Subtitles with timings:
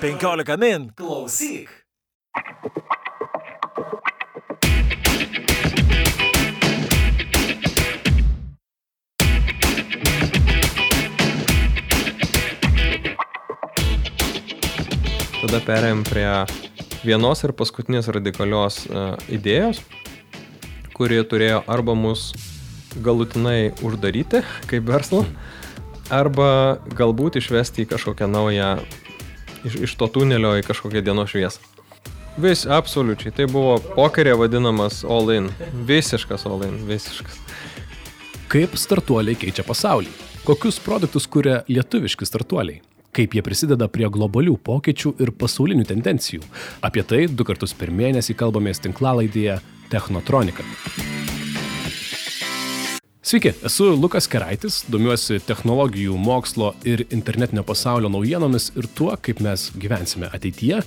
[0.00, 1.68] 15 min klausyk.
[15.44, 16.24] Tada perėjom prie
[17.04, 19.82] vienos ir paskutinės radikalios uh, idėjos,
[20.96, 22.30] kuri turėjo arba mus
[23.04, 24.40] galutinai uždaryti
[24.70, 25.26] kaip verslą,
[26.08, 28.78] arba galbūt išvesti į kažkokią naują,
[29.64, 31.62] iš, iš to tunelio į kažkokią dienos šviesą.
[32.40, 35.46] Vis, absoliučiai, tai buvo pokerė vadinamas all in,
[35.86, 37.38] visiškas all in, visiškas.
[38.50, 40.10] Kaip startuoliai keičia pasaulį?
[40.44, 42.82] Kokius produktus kuria lietuviški startuoliai?
[43.14, 46.42] Kaip jie prisideda prie globalių pokyčių ir pasaulinių tendencijų?
[46.82, 49.60] Apie tai du kartus per mėnesį kalbamės tinklalaidėje
[49.94, 50.66] Technotronika.
[53.24, 59.70] Sveiki, esu Lukas Keraitis, domiuosi technologijų, mokslo ir internetinio pasaulio naujienomis ir tuo, kaip mes
[59.80, 60.82] gyvensime ateityje.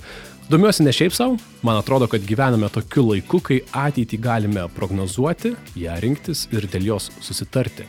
[0.46, 1.34] Domiuosi ne šiaip savo,
[1.66, 7.10] man atrodo, kad gyvename tokiu laiku, kai ateitį galime prognozuoti, ją rinktis ir dėl jos
[7.26, 7.88] susitarti.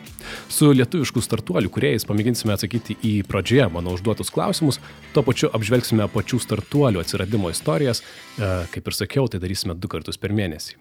[0.49, 4.81] Su lietuviškų startuolių kuriejais pamėginsime atsakyti į pradžioje mano užduotus klausimus,
[5.13, 10.17] tuo pačiu apžvelgsime pačių startuolių atsiradimo istorijas, e, kaip ir sakiau, tai darysime du kartus
[10.17, 10.79] per mėnesį.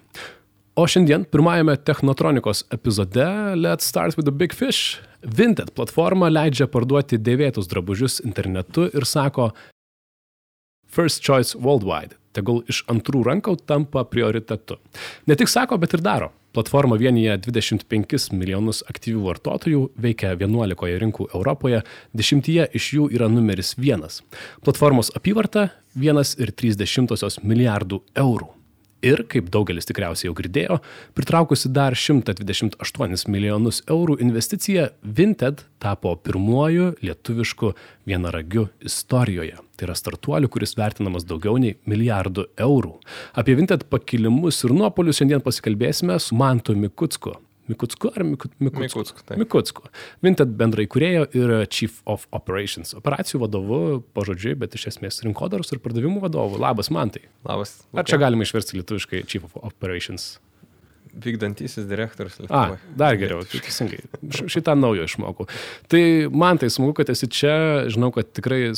[0.79, 3.25] O šiandien pirmajame Technotronikos epizode
[3.57, 5.01] Let's Start with the Big Fish.
[5.23, 9.49] Vinted platforma leidžia parduoti dėvėtus drabužius internetu ir sako,
[10.87, 14.77] First Choice Worldwide, tegul iš antrų rankų tampa prioritetu.
[15.27, 16.29] Ne tik sako, bet ir daro.
[16.55, 21.81] Platforma vienyje 25 milijonus aktyvių vartotojų, veikia 11 rinkų Europoje,
[22.15, 24.07] 10 iš jų yra numeris 1.
[24.63, 28.53] Platformos apyvarta 1,3 milijardų eurų
[29.05, 30.79] ir, kaip daugelis tikriausiai jau girdėjo,
[31.17, 37.73] pritraukusi dar 128 milijonus eurų investiciją, Vinted tapo pirmuoju lietuvišku
[38.09, 39.59] vienaragiu istorijoje.
[39.79, 42.97] Tai yra startuoliu, kuris vertinamas daugiau nei milijardų eurų.
[43.39, 47.37] Apie Vinted pakilimus ir nuopolius šiandien pasikalbėsime su Mantu Mikutsku,
[47.69, 49.03] Mikutsku ar Miku, Mikutsku?
[49.03, 49.39] Mikutsku, taip.
[49.43, 49.87] Mikutsku.
[50.25, 52.95] Vinted bendrai kurėjo ir Chief of Operations.
[52.99, 53.81] Operacijų vadovu,
[54.17, 56.61] pažodžiui, bet iš esmės rinkodaros ir pardavimų vadovu.
[56.63, 57.27] Labas, Mantai.
[57.49, 57.79] Labas.
[57.93, 60.39] Ar čia galima išversti lietuviškai Chief of Operations?
[61.19, 62.79] Vykdantysis direktorius A, Lietuvoje.
[63.01, 64.03] dar geriau, tai teisingai.
[64.53, 65.49] Šitą naujo išmokau.
[65.91, 67.55] Tai man tai smagu, kad esi čia.
[67.91, 68.69] Žinau, kad tikrai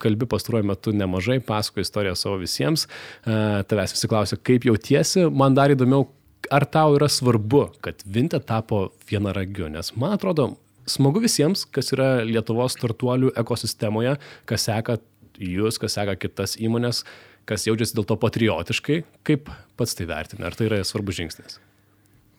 [0.00, 2.86] kalbi pastaruoju metu nemažai, pasako istoriją savo visiems.
[3.26, 3.34] E,
[3.68, 5.26] Tavęs visi klausia, kaip jautiesi.
[5.28, 6.06] Man dar įdomiau,
[6.50, 9.68] ar tau yra svarbu, kad Vinted tapo vienaragiu.
[9.72, 10.54] Nes man atrodo,
[10.88, 14.16] smagu visiems, kas yra Lietuvos startuolių ekosistemoje,
[14.48, 14.98] kas seka
[15.40, 17.04] jūs, kas seka kitas įmonės,
[17.48, 19.02] kas jaučiasi dėl to patriotiškai.
[19.26, 20.48] Kaip pats tai vertina?
[20.48, 21.60] Ar tai yra svarbus žingsnis?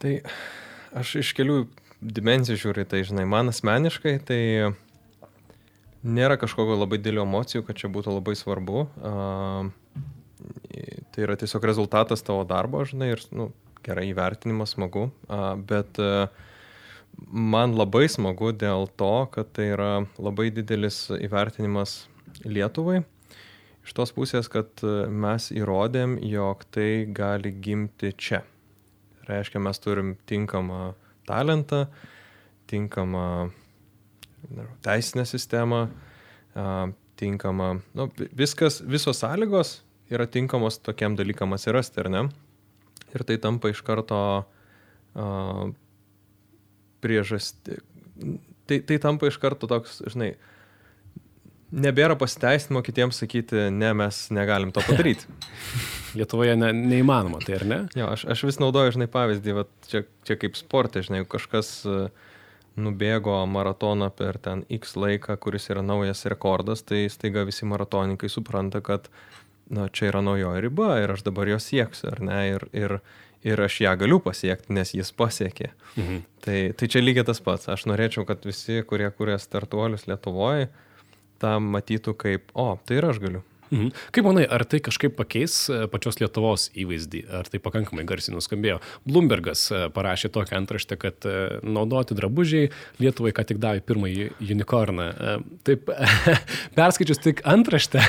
[0.01, 0.17] Tai
[0.97, 1.63] aš iš kelių
[2.01, 4.41] dimensijų žiūriu, tai žinai, man asmeniškai tai
[6.01, 8.87] nėra kažkokio labai didelio emocijų, kad čia būtų labai svarbu.
[9.05, 9.69] A,
[11.13, 13.51] tai yra tiesiog rezultatas tavo darbo, žinai, ir, nu,
[13.85, 15.07] gerai įvertinimas, smagu,
[15.69, 16.27] bet a,
[17.27, 22.05] man labai smagu dėl to, kad tai yra labai didelis įvertinimas
[22.47, 23.01] Lietuvai.
[23.81, 28.43] Iš tos pusės, kad a, mes įrodėm, jog tai gali gimti čia.
[29.29, 30.93] Reiškia, mes turim tinkamą
[31.29, 31.85] talentą,
[32.71, 33.25] tinkamą
[34.81, 35.85] teisinę sistemą,
[37.21, 39.81] tinkamą, nu, vi- viskas, visos sąlygos
[40.11, 42.23] yra tinkamos tokiam dalykam atsirasti, ar ne?
[43.15, 44.21] Ir tai tampa iš karto
[45.15, 45.27] a,
[47.01, 47.81] priežasti.
[48.69, 50.35] Tai, tai tampa iš karto toks, žinai,
[51.71, 55.27] nebėra pasiteisinimo kitiems sakyti, ne, mes negalim to padaryti.
[56.17, 57.79] Lietuvoje ne, neįmanoma, tai ar ne?
[57.95, 61.99] Jo, aš, aš vis naudoju, žinai, pavyzdį, va, čia, čia kaip sportė, žinai, kažkas e,
[62.79, 68.83] nubėgo maratoną per ten X laiką, kuris yra naujas rekordas, tai staiga visi maratonininkai supranta,
[68.83, 69.07] kad,
[69.71, 72.97] na, čia yra naujoji riba ir aš dabar jos sieksiu, ar ne, ir, ir,
[73.47, 75.71] ir aš ją galiu pasiekti, nes jis pasiekė.
[75.95, 76.23] Mhm.
[76.45, 77.69] Tai, tai čia lygiai tas pats.
[77.71, 80.69] Aš norėčiau, kad visi, kurie kuria startuolius Lietuvoje,
[81.41, 83.45] tą matytų kaip, o, tai ir aš galiu.
[83.71, 83.93] Mhm.
[84.11, 88.81] Kaip manai, ar tai kažkaip pakeis e, pačios Lietuvos įvaizdį, ar tai pakankamai garsiai nuskambėjo?
[89.07, 92.67] Bloombergas e, parašė tokią antraštę, kad e, naudoti drabužiai
[92.99, 95.07] Lietuvai ką tik davė pirmąjį unikorną.
[95.67, 95.87] Taip,
[96.77, 98.03] perskaičius tik antraštę,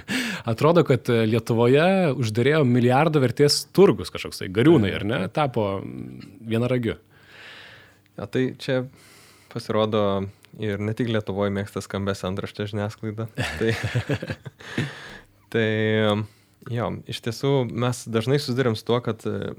[0.52, 5.76] atrodo, kad Lietuvoje uždarėjo milijardo vertės turgus kažkoks, tai gariūnai, ar ne, tapo
[6.42, 6.98] vienaragiu.
[8.18, 8.82] Ja, tai čia
[9.54, 10.24] pasirodo
[10.62, 13.28] ir ne tik Lietuvoje mėgsta skambės antraštė žiniasklaida.
[13.58, 13.70] Tai,
[15.54, 15.68] tai
[16.72, 19.54] jo, iš tiesų mes dažnai susidurėm su tuo, kad e,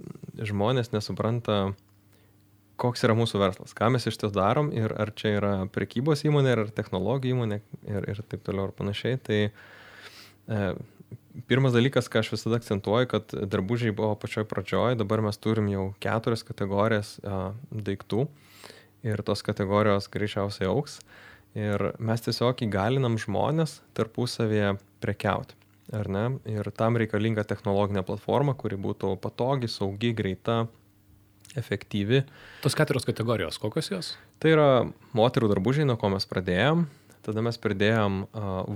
[0.45, 1.75] žmonės nesupranta,
[2.81, 6.57] koks yra mūsų verslas, ką mes iš tiesų darom ir ar čia yra prekybos įmonė,
[6.57, 9.21] ar technologijų įmonė ir, ir taip toliau ir panašiai.
[9.23, 9.39] Tai
[10.45, 10.73] E,
[11.49, 15.87] pirmas dalykas, ką aš visada akcentuoju, kad drabužiai buvo pačioj pradžioj, dabar mes turim jau
[16.03, 18.27] keturias kategorijas a, daiktų
[19.05, 20.99] ir tos kategorijos greičiausiai auks.
[21.55, 24.73] Ir mes tiesiog įgalinam žmonės tarpusavėje
[25.03, 25.55] prekiauti.
[25.95, 26.25] Ar ne?
[26.49, 30.65] Ir tam reikalinga technologinė platforma, kuri būtų patogi, saugi, greita,
[31.55, 32.23] efektyvi.
[32.65, 34.11] Tos keturios kategorijos, kokios jos?
[34.41, 34.69] Tai yra
[35.15, 36.87] moterų drabužiai, nuo ko mes pradėjom.
[37.25, 38.25] Tada mes pridėjom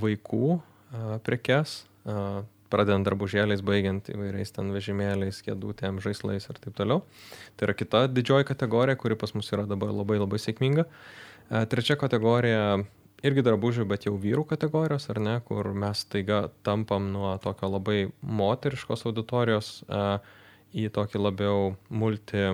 [0.02, 0.60] vaikų
[1.26, 1.82] prekes,
[2.70, 7.04] pradedant drabužėliais, baigiant įvairiais ten vežimėliais, kėdutėm, žaislais ir taip toliau.
[7.58, 10.86] Tai yra kita didžioji kategorija, kuri pas mus yra dabar labai labai sėkminga.
[11.50, 12.80] A, trečia kategorija
[13.26, 18.00] irgi drabužių, bet jau vyrų kategorijos, ar ne, kur mes taiga tampam nuo tokio labai
[18.22, 20.20] moteriškos auditorijos a,
[20.72, 22.54] į tokį labiau multi,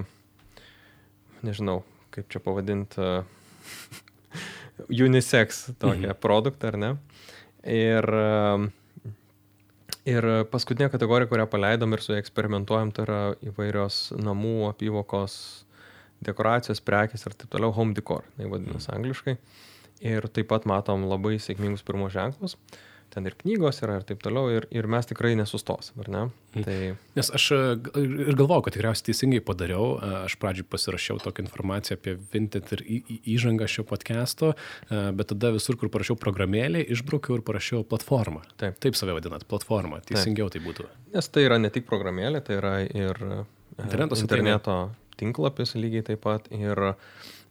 [1.46, 1.82] nežinau,
[2.16, 3.12] kaip čia pavadinti,
[5.06, 6.20] unisex tokią mhm.
[6.24, 6.92] produktą, ar ne.
[7.66, 8.06] Ir,
[10.10, 13.20] ir paskutinė kategorija, kurią paleidom ir su ją eksperimentuojam, tai yra
[13.52, 15.38] įvairios namų apyvokos
[16.26, 19.38] dekoracijos, prekės ir taip toliau, home decor, tai vadinasi angliškai.
[20.06, 22.56] Ir taip pat matom labai sėkmingus pirmos ženklus.
[22.56, 26.24] Uh, ten ir knygos yra ir taip toliau, ir, ir mes tikrai nesustosim, ar ne?
[26.56, 26.66] Mhm.
[26.66, 26.78] Tai...
[27.16, 27.60] Nes aš e,
[28.04, 32.84] ir galvoju, kad tikriausiai teisingai padariau, e, aš pradžiui pasirašiau tokią informaciją apie Vinted ir
[33.36, 38.44] įžangą šio podcast'o, e, bet tada visur, kur parašiau programėlį, išbraukiau ir parašiau platformą.
[38.62, 40.60] Taip, taip save vadinat, platformą, teisingiau taip.
[40.60, 40.90] tai būtų.
[41.16, 43.26] Nes tai yra ne tik programėlė, tai yra ir
[43.80, 44.78] interneto, interneto
[45.20, 46.50] tinklapis lygiai taip pat.
[46.54, 46.92] Ir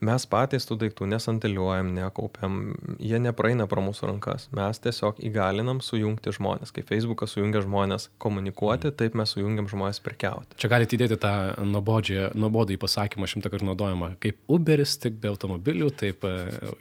[0.05, 2.59] mes patys tų daiktų nesanteliuojam, nekaupiam,
[2.99, 4.49] jie nepraeina pro mūsų rankas.
[4.57, 6.75] Mes tiesiog įgalinam sujungti žmonės.
[6.75, 8.99] Kaip Facebookas sujungia žmonės komunikuoti, mm.
[9.01, 10.59] taip mes sujungiam žmonės prekiauti.
[10.61, 14.15] Čia galite įdėti tą nuobodį pasakymą šimtą kartų naudojamą.
[14.23, 16.37] Kaip Uberis tik be automobilių, taip e,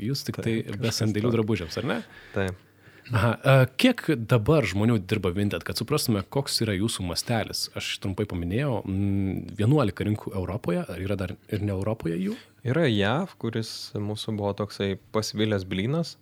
[0.10, 2.04] jūs tik tai be sandėlių drabužiams, ar ne?
[2.36, 2.70] Taip.
[3.14, 7.68] Aha, kiek dabar žmonių dirba Vinted, kad suprastume, koks yra jūsų mastelis?
[7.78, 12.38] Aš trumpai paminėjau, 11 mm, rinkų Europoje, ar yra dar ir ne Europoje jų?
[12.66, 16.16] Yra JAV, kuris mūsų buvo toksai pasvilęs blinas,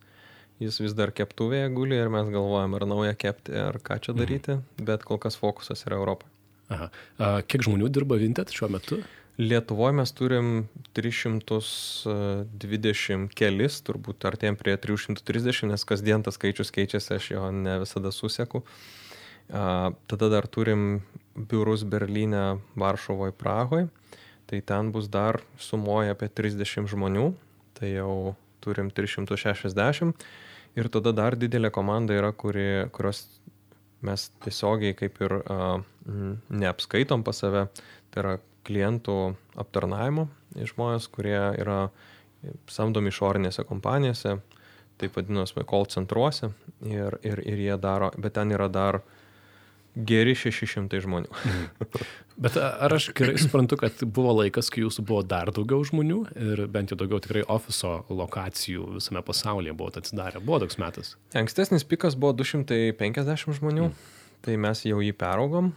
[0.59, 4.19] jis vis dar keptuvėje guli ir mes galvojam, ar naują kepti, ar ką čia mhm.
[4.19, 4.85] daryti, mhm.
[4.91, 6.27] bet kol kas fokusas yra Europoje.
[6.71, 6.91] Aha.
[7.47, 8.99] Kiek žmonių dirba Vinted šiuo metu?
[9.39, 10.67] Lietuvoje mes turim
[10.97, 18.11] 320 kelis, turbūt artėjom prie 330, nes kasdien tas skaičius keičiasi, aš jo ne visada
[18.11, 18.59] susieku.
[19.47, 21.01] Tada dar turim
[21.35, 23.87] biurus Berlyne, Varšuvoje, Prahoje.
[24.51, 27.31] Tai ten bus dar sumoja apie 30 žmonių,
[27.79, 30.11] tai jau turim 360.
[30.75, 33.39] Ir tada dar didelė komanda yra, kuri, kurios
[34.03, 35.79] mes tiesiogiai kaip ir uh,
[36.51, 37.67] neapskaitom pas save.
[38.11, 38.35] Tai yra
[38.67, 39.17] klientų
[39.59, 41.85] aptarnavimo žmonės, kurie yra
[42.71, 44.39] samdomi išorinėse kompanijose,
[45.01, 46.51] taip vadinasi, call centruose
[46.85, 49.01] ir, ir, ir jie daro, bet ten yra dar
[49.91, 51.31] geri 600 žmonių.
[51.31, 52.03] Mhm.
[52.41, 56.63] Bet ar aš gerai suprantu, kad buvo laikas, kai jūsų buvo dar daugiau žmonių ir
[56.71, 60.41] bent jau daugiau tikrai ofiso lokacijų visame pasaulyje buvo atsidarę?
[60.41, 61.13] Buvo toks metas?
[61.37, 63.91] Ankstesnis pikas buvo 250 žmonių.
[63.91, 65.71] Mm tai mes jau jį peraugom,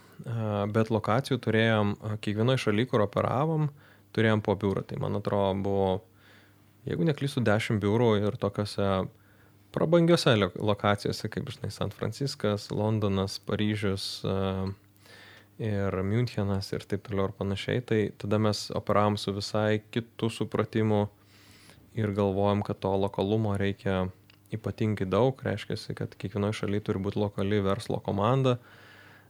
[0.72, 1.94] bet lokacijų turėjom
[2.25, 3.69] kiekvienoje šalyje, kur operavom,
[4.16, 4.84] turėjom po biurą.
[4.88, 5.90] Tai man atrodo buvo,
[6.88, 8.88] jeigu neklysiu, 10 biurų ir tokiuose
[9.75, 14.25] prabangiose lokacijose, kaip žinai, San Franciskas, Londonas, Paryžius
[15.59, 17.83] ir Münchenas ir taip toliau ir panašiai.
[17.87, 21.04] Tai tada mes operavom su visai kitų supratimu
[21.99, 24.09] ir galvojom, kad to lokalumo reikia
[24.56, 28.56] ypatingai daug, reiškia, kad kiekvienoje šalyje turi būti lokali verslo komanda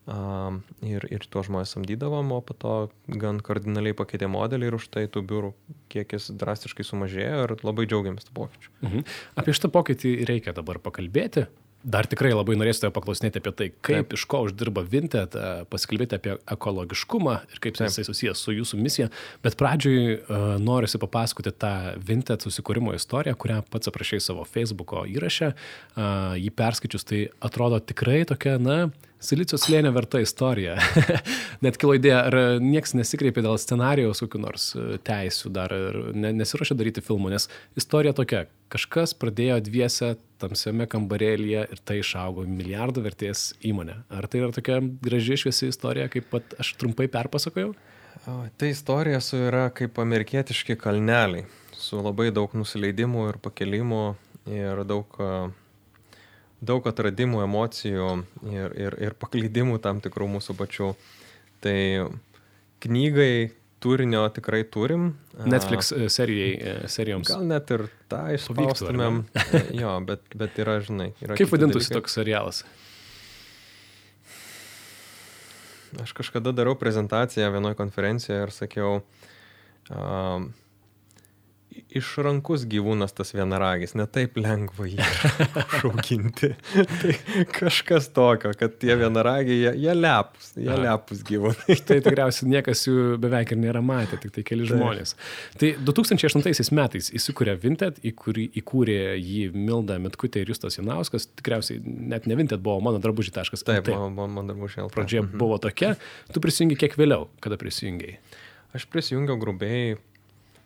[0.06, 2.76] um, ir, ir tuos žmonės samdydavom, o po to
[3.08, 5.52] gan kardinaliai pakeitė modelį ir už tai tų biurų
[5.92, 8.72] kiekis drastiškai sumažėjo ir labai džiaugiamės tą pokyčių.
[8.84, 9.04] Mhm.
[9.40, 11.48] Apie šitą pokytį reikia dabar pakalbėti.
[11.84, 14.14] Dar tikrai labai norėsiu tave paklausinėti apie tai, kaip Taip.
[14.16, 15.36] iš ko uždirba Vinted,
[15.68, 17.90] pasikalbėti apie ekologiškumą ir kaip Taip.
[17.90, 19.10] jisai susijęs su jūsų misija.
[19.44, 25.52] Bet pradžioj uh, norisi papasakoti tą Vinted susikūrimo istoriją, kurią pats aprašai savo Facebook'o įrašę.
[25.52, 28.78] Uh, jį perskaičius, tai atrodo tikrai tokia, na,
[29.24, 30.74] Silicio slėnio verta istorija.
[31.64, 35.72] Net kilo idėja, ar niekas nesikreipė dėl scenarijaus kokiu nors e, teisų dar
[36.12, 37.48] ne, nesiuošia daryti filmų, nes
[37.80, 44.02] istorija tokia, kažkas pradėjo dviese tamsiame kambarėlyje ir tai išaugo milijardų vertės įmonė.
[44.12, 47.72] Ar tai yra tokia graži šviesi istorija, kaip pat aš trumpai perpasakojau?
[48.24, 54.04] Tai istorija su yra kaip amerikietiški kalneliai, su labai daug nusileidimų ir pakelimų
[54.52, 55.48] ir daug uh,
[56.64, 58.08] daug atradimų, emocijų
[58.52, 60.92] ir, ir, ir paklydimų tam tikrų mūsų pačių.
[61.64, 61.76] Tai
[62.84, 63.50] knygai
[63.84, 65.10] turinio tikrai turim.
[65.44, 67.28] Netflix e, serijai, e, serijoms.
[67.32, 69.24] Gal net ir tą išspaustumėm.
[69.82, 71.12] jo, bet, bet yra, žinai.
[71.24, 72.64] Yra Kaip vadintųsi toks serialas?
[76.02, 78.94] aš kažkada darau prezentaciją vienoje konferencijoje ir sakiau,
[79.90, 80.48] um,
[81.94, 85.04] išrankus gyvūnas tas vienaragis, ne taip lengva jį
[85.60, 86.50] užauginti.
[87.00, 87.14] tai
[87.54, 91.76] kažkas tokio, kad tie vienaragiai, jie, jie lepus, jie lepus gyvūnai.
[91.88, 95.16] tai tikriausiai niekas jų beveik ir nėra matę, tik tai keli žmonės.
[95.60, 101.82] Tai 2008 metais įsikūrė Vinted, į kurį įkūrė jį Milda Mitkutė ir Justas Janauskas, tikriausiai
[101.84, 103.62] net ne Vinted buvo mano drabužį.lt.
[103.64, 104.88] Taip, mano, mano drabužį.
[104.94, 105.38] Pradžioje mhm.
[105.40, 105.94] buvo tokia,
[106.32, 108.18] tu prisijungi kiek vėliau, kada prisijungiai?
[108.74, 109.94] Aš prisijungiau grubiai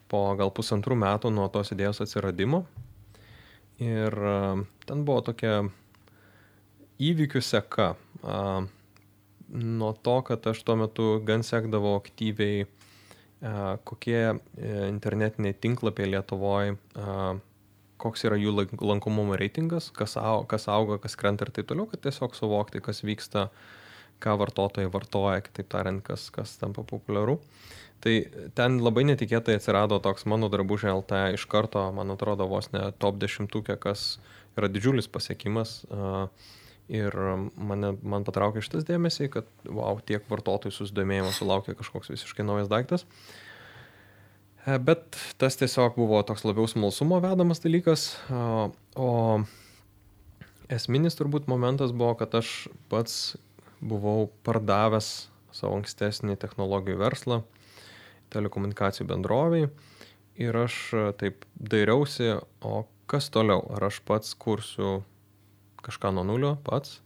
[0.09, 2.65] po gal pusantrų metų nuo tos idėjos atsiradimo.
[3.79, 4.15] Ir
[4.89, 5.61] ten buvo tokia
[6.99, 7.93] įvykių seka.
[9.49, 12.67] Nuo to, kad aš tuo metu gan sekdavau aktyviai,
[13.89, 14.35] kokie e,
[14.91, 16.75] internetiniai tinklapiai Lietuvoje,
[18.03, 22.83] koks yra jų lankomumo reitingas, kas auga, kas krenta ir taip toliau, kad tiesiog suvokti,
[22.85, 23.47] kas vyksta,
[24.21, 27.39] ką vartotojai vartoja, kitaip tariant, kas, kas tampa populiaru.
[27.39, 28.15] Uh, Tai
[28.55, 33.19] ten labai netikėtai atsirado toks mano drabužė LT iš karto, man atrodo, vos ne top
[33.19, 34.21] dešimtukė, kas
[34.59, 35.81] yra didžiulis pasiekimas.
[36.89, 37.13] Ir
[37.59, 43.05] mane, man patraukė šitas dėmesį, kad, wow, tiek vartotojų susidomėjimo sulaukė kažkoks visiškai naujas daiktas.
[44.65, 48.07] E, bet tas tiesiog buvo toks labiau smalsumo vedamas dalykas.
[48.97, 49.11] O
[50.73, 53.37] esminis turbūt momentas buvo, kad aš pats
[53.85, 57.43] buvau pardavęs savo ankstesnį technologijų verslą
[58.33, 59.69] telekomunikacijų bendroviai
[60.39, 65.03] ir aš e, taip dairiausi, o kas toliau, ar aš pats kursiu
[65.85, 67.01] kažką nuo nulio pats,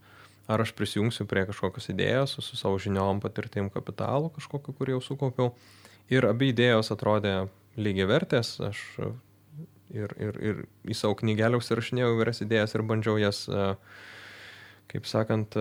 [0.50, 5.02] ar aš prisijungsiu prie kažkokios idėjos su, su savo žiniom, patirtim, kapitalu kažkokiu, kurį jau
[5.12, 5.52] sukaupiau.
[6.12, 7.46] Ir abi idėjos atrodė
[7.80, 9.12] lygiai vertės, aš e,
[10.02, 13.72] ir, ir, ir į savo knygelę užsirašinėjau įvairias idėjas ir bandžiau jas, e,
[14.92, 15.56] kaip sakant,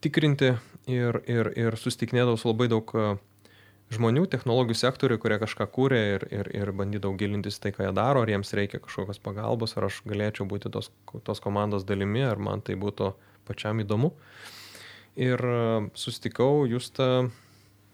[0.00, 0.54] tikrinti
[0.88, 2.94] ir, ir, ir sustiknėdavau su labai daug
[3.94, 8.24] žmonių technologijų sektoriui, kurie kažką kūrė ir, ir, ir bandydavau gilintis tai, ką jie daro,
[8.24, 10.90] ar jiems reikia kažkokios pagalbos, ar aš galėčiau būti tos,
[11.26, 13.12] tos komandos dalimi, ar man tai būtų
[13.46, 14.12] pačiam įdomu.
[15.16, 15.60] Ir e,
[15.96, 17.30] sustikau Justą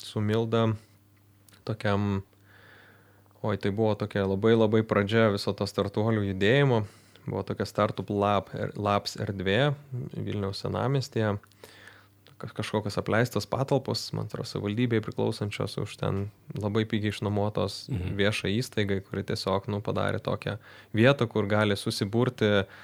[0.03, 0.73] su Milda
[1.69, 2.25] tokiam,
[3.45, 6.83] oi tai buvo tokia labai labai pradžia viso to startuolių judėjimo,
[7.29, 11.37] buvo tokia Startup Lab, Labs erdvė Vilniaus senamestėje
[12.57, 16.25] kažkokios apleistos patalpos, man atrodo, savivaldybei priklausančios už ten
[16.59, 18.17] labai pigiai išnuomotos mhm.
[18.19, 20.59] viešą įstaigai, kuri tiesiog nu, padarė tokią
[20.97, 22.81] vietą, kur gali susiburti uh,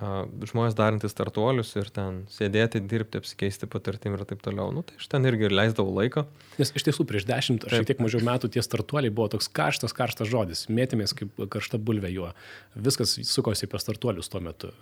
[0.00, 4.70] žmonės darantys startuolius ir ten sėdėti, dirbti, apsikeisti patirtim ir taip toliau.
[4.72, 6.24] Nu, tai aš ten irgi leisdavau laiką.
[6.60, 9.94] Nes iš tiesų prieš dešimt ar šiek tiek mažiau metų tie startuoliai buvo toks karštas,
[9.96, 10.64] karštas žodis.
[10.72, 12.30] Mėtėmės kaip karšta bulvė juo.
[12.74, 14.72] Viskas sukosi apie startuolius tuo metu.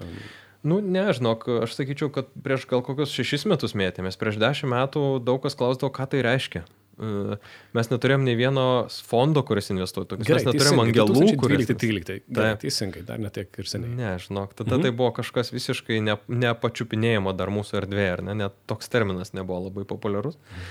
[0.62, 5.04] Nu, ne, žinok, aš sakyčiau, kad prieš gal kokius šešis metus mėtėmės, prieš dešimt metų
[5.22, 6.64] daug kas klausdavo, ką tai reiškia.
[7.76, 8.64] Mes neturėjom nei vieno
[9.06, 10.18] fondo, kuris investuotų.
[10.24, 11.70] Mes neturėjom angelų, kuris...
[11.70, 13.94] 13, tai teisingai, dar netiek ir seniai.
[13.94, 14.86] Ne, žinok, tada mhm.
[14.86, 19.68] tai buvo kažkas visiškai ne, nepačiupinėjimo dar mūsų erdvėje, ar ne, net toks terminas nebuvo
[19.68, 20.38] labai populiarus.
[20.38, 20.70] Mhm.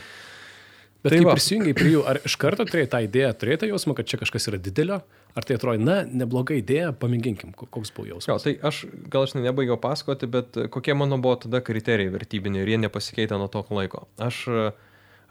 [1.03, 3.93] Bet tai kai prisijungiai prie jų, ar iš karto turėjai tą idėją, turėjai tą jausmą,
[3.97, 4.97] kad čia kažkas yra didelio,
[5.37, 8.27] ar tai atrodo, na, nebloga idėja, pamėginkim, koks buvo jausmas?
[8.27, 8.81] Jo, tai aš
[9.13, 13.49] gal aš nebaigiau pasakoti, bet kokie mano buvo tada kriterijai vertybiniai ir jie nepasikeitė nuo
[13.51, 14.07] to laiko.
[14.17, 14.41] Aš,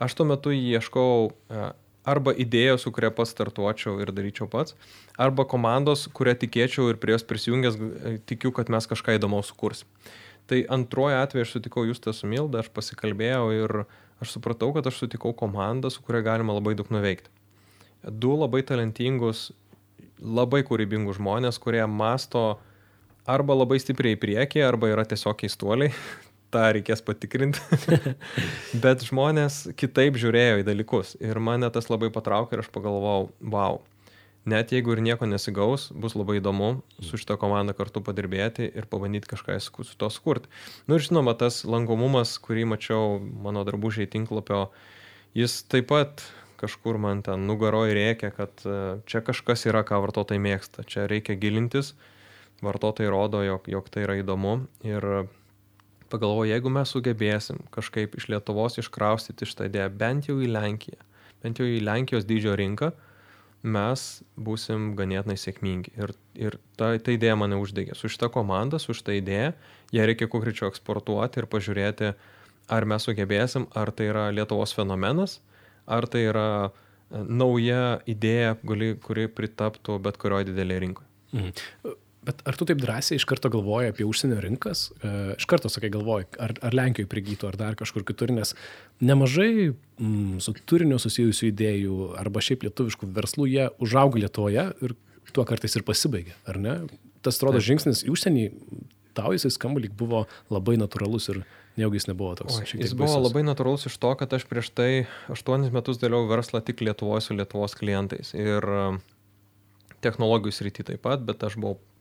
[0.03, 1.67] aš tuo metu ieškau e,
[2.07, 4.77] arba idėjos, su kuria pats startuočiau ir daryčiau pats,
[5.19, 9.89] arba komandos, kurią tikėčiau ir prie jos prisijungęs e, tikiu, kad mes kažką įdomaus sukursim.
[10.47, 13.81] Tai antroji atveju aš sutikau Justą su Milda, aš pasikalbėjau ir
[14.23, 17.33] aš supratau, kad aš sutikau komandą, su kuria galima labai daug nuveikti.
[18.07, 19.49] Du labai talentingus,
[20.23, 22.61] labai kūrybingus žmonės, kurie masto
[23.27, 25.91] arba labai stipriai į priekį, arba yra tiesiog keistuoliai.
[26.57, 27.61] Ta reikės patikrinti.
[28.85, 31.13] Bet žmonės kitaip žiūrėjo į dalykus.
[31.21, 33.83] Ir mane tas labai patraukė ir aš pagalvojau, wow,
[34.49, 36.71] net jeigu ir nieko nesigaus, bus labai įdomu
[37.05, 40.49] su šitą komandą kartu padirbėti ir pabandyti kažką su to skurti.
[40.87, 44.71] Na nu, ir žinoma, tas lankomumas, kurį mačiau mano darbužiai tinklapio,
[45.37, 46.25] jis taip pat
[46.57, 51.37] kažkur man ten nugaroje rėkia, kad e, čia kažkas yra, ką vartotojai mėgsta, čia reikia
[51.37, 51.93] gilintis,
[52.65, 55.27] vartotojai rodo, jog, jog tai yra įdomu ir
[56.13, 61.01] pagalvoju, jeigu mes sugebėsim kažkaip iš Lietuvos iškraustyti šitą idėją bent jau į Lenkiją,
[61.43, 62.93] bent jau į Lenkijos dydžio rinką,
[63.67, 64.05] mes
[64.39, 65.93] būsim ganėtinai sėkmingi.
[65.99, 67.97] Ir, ir ta, ta idėja mane uždegė.
[67.99, 69.53] Su šita komanda, su šita idėja,
[69.97, 72.13] ją reikia kuo greičiau eksportuoti ir pažiūrėti,
[72.73, 75.41] ar mes sugebėsim, ar tai yra Lietuvos fenomenas,
[75.87, 76.71] ar tai yra e,
[77.27, 81.13] nauja idėja, kuri pritaptų bet kurioje didelėje rinkoje.
[81.37, 81.97] Mhm.
[82.27, 84.89] Bet ar tu taip drąsiai iš karto galvoji apie užsienio rinkas?
[84.99, 88.57] E, iš karto sakai galvoji, ar, ar Lenkijoje prigytų, ar dar kažkur kitur, nes
[88.99, 94.97] nemažai mm, su turiniu susijusių idėjų arba šiaip lietuviškų verslų jie užauga Lietuvoje ir
[95.37, 96.77] tuo kartais ir pasibaigia, ar ne?
[97.23, 98.45] Tas atrodo žingsnis į užsienį,
[99.15, 101.43] tau jisai skamba lyg buvo labai natūralus ir
[101.79, 102.59] nejaugi jis nebuvo toks.
[102.59, 103.27] O, jis buvo baisus.
[103.29, 104.93] labai natūralus iš to, kad aš prieš tai
[105.31, 108.35] 8 metus dėliau verslą tik Lietuvoje su Lietuvos klientais.
[108.35, 108.67] Ir
[110.03, 111.96] technologijų srity taip pat, bet aš buvau E,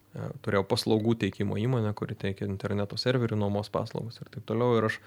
[0.46, 4.78] turėjau paslaugų teikimo įmonę, kuri teikia interneto serverių nuomos paslaugas ir taip toliau.
[4.80, 5.00] Ir aš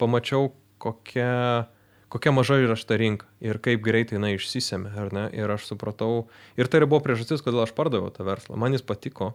[0.00, 0.50] pamačiau,
[0.82, 1.68] kokia,
[2.12, 5.28] kokia maža yra šita rinka ir kaip greitai jinai išsisėmė, ar ne.
[5.36, 6.26] Ir aš supratau,
[6.60, 8.58] ir tai buvo priežastis, kodėl aš pardaviau tą verslą.
[8.60, 9.32] Man jis patiko,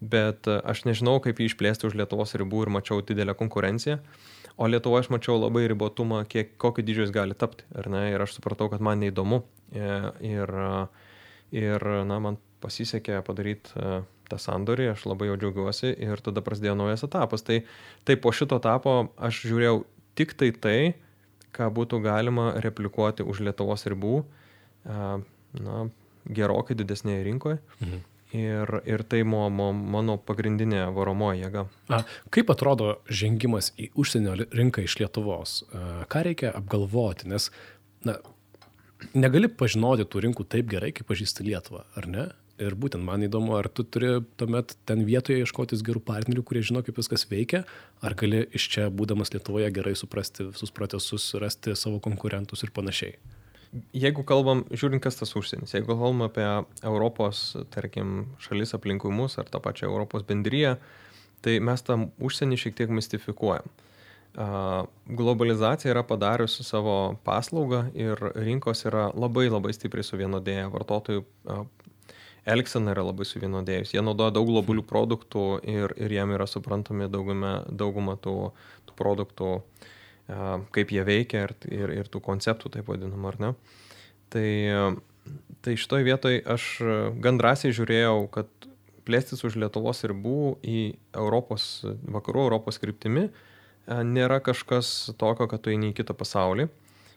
[0.00, 4.00] bet aš nežinau, kaip jį išplėsti už Lietuvos ribų ir mačiau didelę konkurenciją.
[4.56, 8.06] O Lietuvoje aš mačiau labai ribotumą, kiek, kokio dydžio jis gali tapti, ar ne.
[8.14, 9.42] Ir aš supratau, kad man neįdomu.
[9.76, 9.88] E,
[10.24, 10.52] ir,
[11.52, 13.76] ir na, man pasisekė padaryti
[14.30, 17.44] tą sandorį, aš labai jau džiaugiuosi ir tada prasidėjo naujas etapas.
[17.46, 17.60] Tai,
[18.08, 19.78] tai po šito etapo aš žiūrėjau
[20.18, 20.78] tik tai tai,
[21.56, 24.18] ką būtų galima replikuoti už Lietuvos ribų,
[24.86, 25.86] na,
[26.26, 27.62] gerokai didesnėje rinkoje.
[27.80, 28.04] Mhm.
[28.36, 31.62] Ir, ir tai mo, mo, mano pagrindinė varomoji jėga.
[31.94, 32.00] A,
[32.34, 35.60] kaip atrodo žengimas į užsienio rinką iš Lietuvos?
[35.70, 37.30] A, ką reikia apgalvoti?
[37.30, 37.48] Nes
[38.04, 38.18] na,
[39.14, 42.26] negali pažinoti tų rinkų taip gerai, kaip pažįsti Lietuvą, ar ne?
[42.56, 46.80] Ir būtent man įdomu, ar tu turi tuomet ten vietoje ieškotis gerų partnerių, kurie žino,
[46.84, 47.66] kaip viskas veikia,
[48.00, 53.18] ar gali iš čia, būdamas Lietuvoje, gerai suprasti visus procesus, rasti savo konkurentus ir panašiai.
[53.92, 56.46] Jeigu kalbam, žiūrint, kas tas užsienis, jeigu kalbam apie
[56.80, 60.78] Europos, tarkim, šalis aplinkui mus ar tą pačią Europos bendryją,
[61.44, 63.68] tai mes tam užsienį šiek tiek mistifikuojam.
[65.16, 71.24] Globalizacija yra padariusi savo paslaugą ir rinkos yra labai labai stipriai suvienodėję, vartotojų
[72.46, 73.94] elgsena yra labai suvienodėjus.
[73.96, 78.52] Jie naudoja daug globalių produktų ir, ir jiem yra suprantami dauguma, dauguma tų,
[78.86, 79.50] tų produktų,
[80.74, 83.52] kaip jie veikia ir, ir, ir tų konceptų, taip vadinam, ar ne.
[84.32, 84.48] Tai,
[85.62, 86.70] tai šitoj vietoj aš
[87.22, 88.70] gan drąsiai žiūrėjau, kad
[89.06, 90.80] plėstis už Lietuvos ribų į
[91.14, 93.28] Europos, vakarų Europos kryptimi
[93.86, 96.66] nėra kažkas tokio, kad tu eini į kitą pasaulį.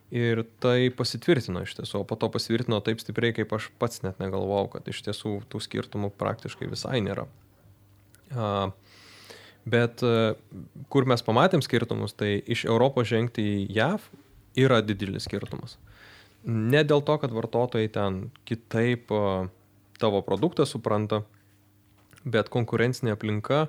[0.10, 4.18] Ir tai pasitvirtino iš tiesų, o po to pasitvirtino taip stipriai, kaip aš pats net
[4.22, 7.28] negalvojau, kad iš tiesų tų skirtumų praktiškai visai nėra.
[9.70, 10.34] Bet a,
[10.90, 14.10] kur mes pamatėm skirtumus, tai iš Europos žengti į JAV
[14.58, 15.78] yra didelis skirtumas.
[16.50, 19.50] Ne dėl to, kad vartotojai ten kitaip a,
[20.00, 21.22] tavo produktą supranta,
[22.26, 23.68] bet konkurencinė aplinka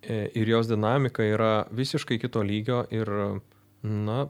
[0.00, 3.10] e, ir jos dinamika yra visiškai kito lygio ir,
[3.82, 4.20] na,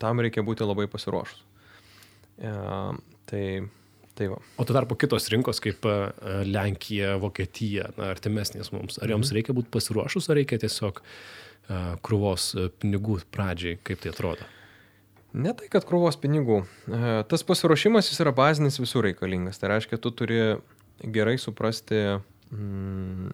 [0.00, 1.42] tam reikia būti labai pasiruošus.
[2.40, 2.52] E,
[3.30, 3.44] tai,
[4.18, 4.38] tai va.
[4.56, 5.96] O tu tarpu kitos rinkos kaip e,
[6.48, 9.38] Lenkija, Vokietija, na, artimesnės mums, ar joms mhm.
[9.38, 14.48] reikia būti pasiruošus, ar reikia tiesiog e, krūvos e, pinigų pradžiai, kaip tai atrodo?
[15.30, 16.64] Ne tai, kad krūvos pinigų.
[17.30, 19.60] Tas pasiruošimas jis yra bazinis visur reikalingas.
[19.62, 20.40] Tai reiškia, tu turi
[21.06, 22.00] gerai suprasti
[22.50, 23.28] mm,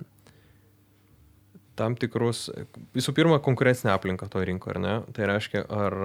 [1.81, 2.51] tam tikrus,
[2.93, 4.95] visų pirma, konkurencinę aplinką to rinko, ar ne?
[5.17, 5.97] Tai reiškia, ar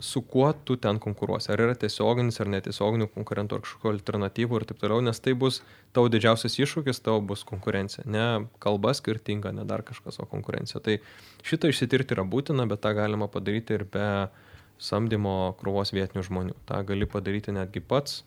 [0.00, 1.52] su kuo tu ten konkuruosi.
[1.52, 5.60] Ar yra tiesioginis ar netiesioginių konkurentų, ar kažkokių alternatyvų ir taip toliau, nes tai bus
[5.94, 8.06] tavo didžiausias iššūkis, tavo bus konkurencija.
[8.10, 10.82] Ne kalba skirtinga, ne dar kažkas, o konkurencija.
[10.82, 10.98] Tai
[11.46, 14.08] šitą išsitirti yra būtina, bet tą galima padaryti ir be
[14.82, 16.58] samdymo krūvos vietinių žmonių.
[16.66, 18.24] Ta gali padaryti netgi pats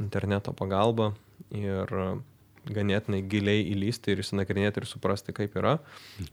[0.00, 1.12] interneto pagalba
[1.54, 1.94] ir
[2.70, 5.78] ganėtinai giliai įlysti ir įsinagrinėti ir suprasti, kaip yra.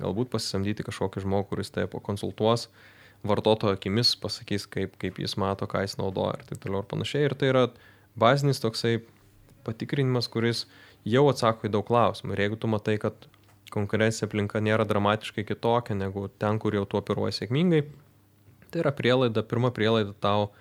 [0.01, 2.67] Galbūt pasisamdyti kažkokį žmogų, kuris tai pakonsultuos,
[3.27, 7.29] vartotojo akimis pasakys, kaip, kaip jis mato, ką jis naudoja ir taip toliau ir panašiai.
[7.29, 7.63] Ir tai yra
[8.19, 8.99] bazinis toksai
[9.67, 10.65] patikrinimas, kuris
[11.07, 12.35] jau atsako į daug klausimų.
[12.35, 13.27] Ir jeigu tu matai, kad
[13.73, 17.83] konkurencija aplinka nėra dramatiškai kitokia negu ten, kur jau tu operuoji sėkmingai,
[18.71, 20.51] tai yra prielaida, pirma prielaida tau,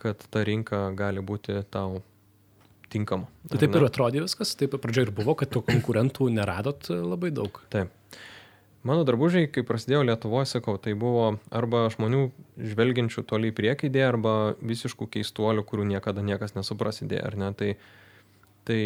[0.00, 2.00] kad ta rinka gali būti tau
[2.90, 3.28] tinkama.
[3.50, 7.62] Tai taip ir atrodė viskas, taip pradžioje ir buvo, kad tų konkurentų neradot labai daug.
[7.70, 7.92] Taip.
[8.86, 12.30] Mano drabužiai, kai prasidėjo Lietuvoje, sakau, tai buvo arba žmonių
[12.70, 17.50] žvelgiančių toliai priekį idėja, arba visiškų keistuolių, kurių niekada niekas nesupras idėja, ar ne?
[17.58, 17.70] Tai,
[18.64, 18.80] tai,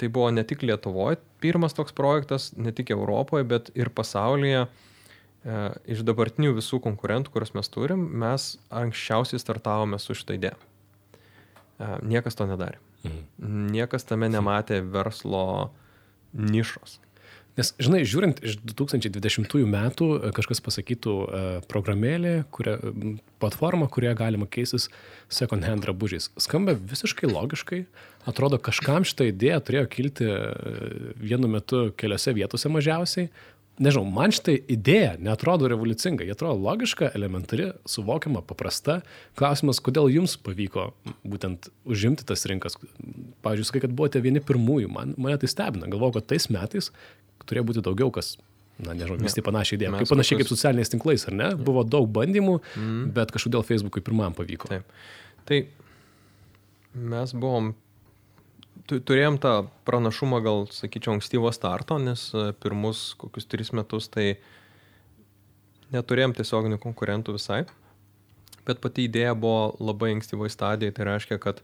[0.00, 4.66] tai buvo ne tik Lietuvoje pirmas toks projektas, ne tik Europoje, bet ir pasaulyje.
[4.66, 5.58] E,
[5.94, 10.58] iš dabartinių visų konkurentų, kuriuos mes turim, mes anksčiausiai startavome su šitą idėją.
[10.58, 12.80] E, niekas to nedarė.
[13.06, 13.68] Mhm.
[13.76, 15.70] Niekas tame nematė verslo
[16.34, 16.98] nišos.
[17.56, 21.40] Nes, žinai, žiūrint iš 2020 metų, e, kažkas pasakytų e,
[21.70, 22.76] programėlė, kuria,
[23.40, 24.90] platforma, kurioje galima keistis
[25.32, 26.28] second hand drabužiais.
[26.36, 27.80] Skamba visiškai logiškai,
[28.28, 30.38] atrodo, kažkam šitą idėją turėjo kilti e,
[31.16, 33.32] vienu metu keliose vietose mažiausiai.
[33.76, 39.02] Nežinau, man šitą idėją netrodo revoliucinga, jie atrodo logiška, elementari, suvokiama, paprasta.
[39.36, 40.90] Klausimas, kodėl jums pavyko
[41.28, 42.78] būtent užimti tas rinkas.
[43.44, 45.90] Pavyzdžiui, sakai, kad buvote vieni pirmųjų, man, mane tai stebina.
[45.92, 46.88] Galvoju, kad tais metais
[47.48, 48.34] turėjo būti daugiau, kas,
[48.82, 49.94] na nežinau, vis tai panašiai idėja.
[50.02, 51.48] Kaip panašiai kaip socialiniais tinklais, ar ne?
[51.56, 53.08] Buvo daug bandymų, mm.
[53.16, 54.70] bet kažkodėl Facebook'ui pirmam pavyko.
[54.72, 54.94] Taip.
[55.48, 55.62] Tai
[56.96, 57.72] mes buvom,
[58.86, 59.54] turėjom tą
[59.88, 64.36] pranašumą gal, sakyčiau, ankstyvo starto, nes e, pirmus kokius tris metus tai
[65.94, 67.64] neturėjom tiesioginių konkurentų visai.
[68.66, 71.62] Bet pati idėja buvo labai ankstyvoje stadijoje, tai reiškia, kad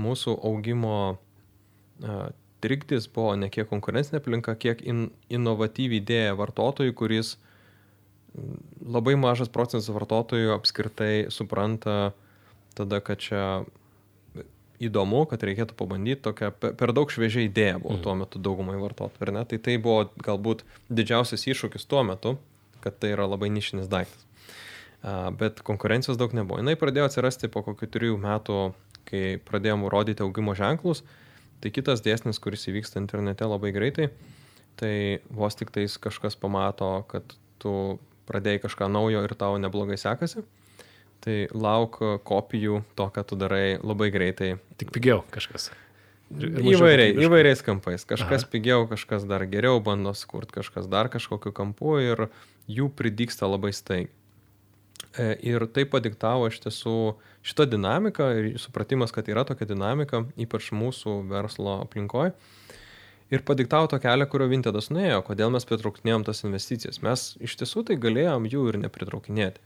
[0.00, 2.20] mūsų augimo e,
[2.62, 7.36] trikdis buvo ne kiek konkurencinė aplinka, kiek in, inovatyvi idėja vartotojui, kuris
[8.86, 12.12] labai mažas procentas vartotojų apskritai supranta
[12.78, 13.44] tada, kad čia
[14.80, 18.02] įdomu, kad reikėtų pabandyti tokią per daug šviežią idėją buvo mhm.
[18.06, 19.44] tuo metu daugumai vartotojų, ar ne?
[19.48, 22.36] Tai tai buvo galbūt didžiausias iššūkis tuo metu,
[22.84, 24.24] kad tai yra labai nišinis daiktas.
[25.40, 26.60] Bet konkurencijos daug nebuvo.
[26.60, 28.58] Jis pradėjo atsirasti po kokių trijų metų,
[29.08, 31.02] kai pradėjom rodyti augimo ženklus,
[31.60, 34.08] Tai kitas dėsnis, kuris įvyksta internete labai greitai,
[34.80, 34.94] tai
[35.28, 37.98] vos tik tais kažkas pamato, kad tu
[38.30, 40.46] pradėjai kažką naujo ir tau neblogai sekasi,
[41.20, 44.54] tai lauk kopijų to, ką tu darai labai greitai.
[44.80, 45.68] Tik pigiau kažkas.
[46.30, 48.06] Įvairiai, įvairiais kampais.
[48.06, 48.50] Kažkas Aha.
[48.52, 52.28] pigiau, kažkas dar geriau bando skurti, kažkas dar kažkokiu kampu ir
[52.70, 54.14] jų pridyksta labai staigiai.
[55.18, 56.96] E, ir tai padiktavo iš tiesų
[57.46, 62.34] šitą dinamiką ir supratimas, kad yra tokia dinamika, ypač mūsų verslo aplinkoje.
[63.30, 66.98] Ir padiktavo tą kelią, kurio Vintedas nuėjo, kodėl mes pritraukinėjom tas investicijas.
[67.06, 69.62] Mes iš tiesų tai galėjom jų ir nepritraukinėti.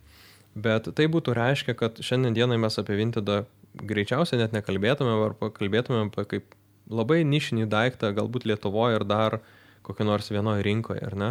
[0.54, 3.42] Bet tai būtų reiškia, kad šiandien dienai mes apie Vintedą
[3.74, 6.54] greičiausiai net nekalbėtumėm ar kalbėtumėm apie kaip
[6.92, 9.40] labai nišinį daiktą, galbūt Lietuvoje ir dar
[9.84, 11.30] kokio nors vienoje rinkoje, ar ne?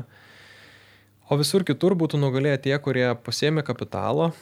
[1.31, 4.33] O visur kitur būtų nugalėję tie, kurie pasėmė kapitalo,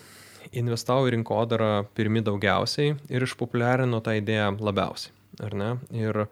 [0.49, 5.13] investavo į rinkodarą pirmi daugiausiai ir išpopuliarino tą idėją labiausiai.
[5.45, 5.69] Ar ne?
[5.93, 6.25] Ir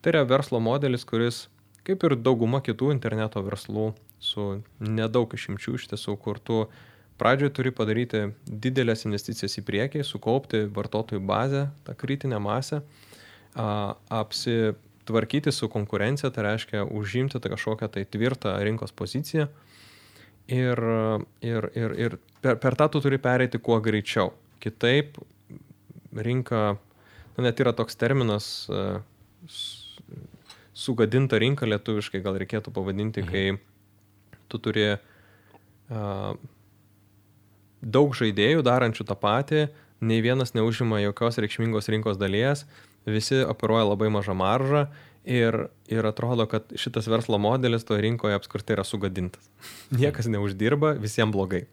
[0.00, 1.48] tai yra verslo modelis, kuris,
[1.86, 3.90] kaip ir dauguma kitų interneto verslų,
[4.22, 6.62] su nedaug išimčių iš tiesų, kur tu
[7.18, 12.82] pradžioje turi padaryti didelės investicijas į priekį, sukaupti vartotojų bazę, tą kritinę masę,
[13.56, 19.50] apsitvarkyti su konkurencija, tai reiškia užimti tą kažkokią tai tvirtą rinkos poziciją
[20.46, 20.78] Ir,
[21.42, 24.30] ir, ir, ir per, per tą tu turi pereiti kuo greičiau.
[24.62, 25.18] Kitaip
[26.14, 26.76] rinka,
[27.34, 29.00] nu, net yra toks terminas, uh,
[30.76, 33.32] sugadinta rinka lietuviškai gal reikėtų pavadinti, mhm.
[33.32, 36.36] kai tu turi uh,
[37.82, 39.66] daug žaidėjų darančių tą patį,
[40.06, 42.66] nei vienas neužima jokios reikšmingos rinkos dalies,
[43.06, 44.86] visi operuoja labai mažą maržą
[45.26, 45.56] Ir,
[45.90, 49.48] ir atrodo, kad šitas verslo modelis toje rinkoje apskritai yra sugadintas.
[49.90, 51.64] Niekas neuždirba, visiems blogai.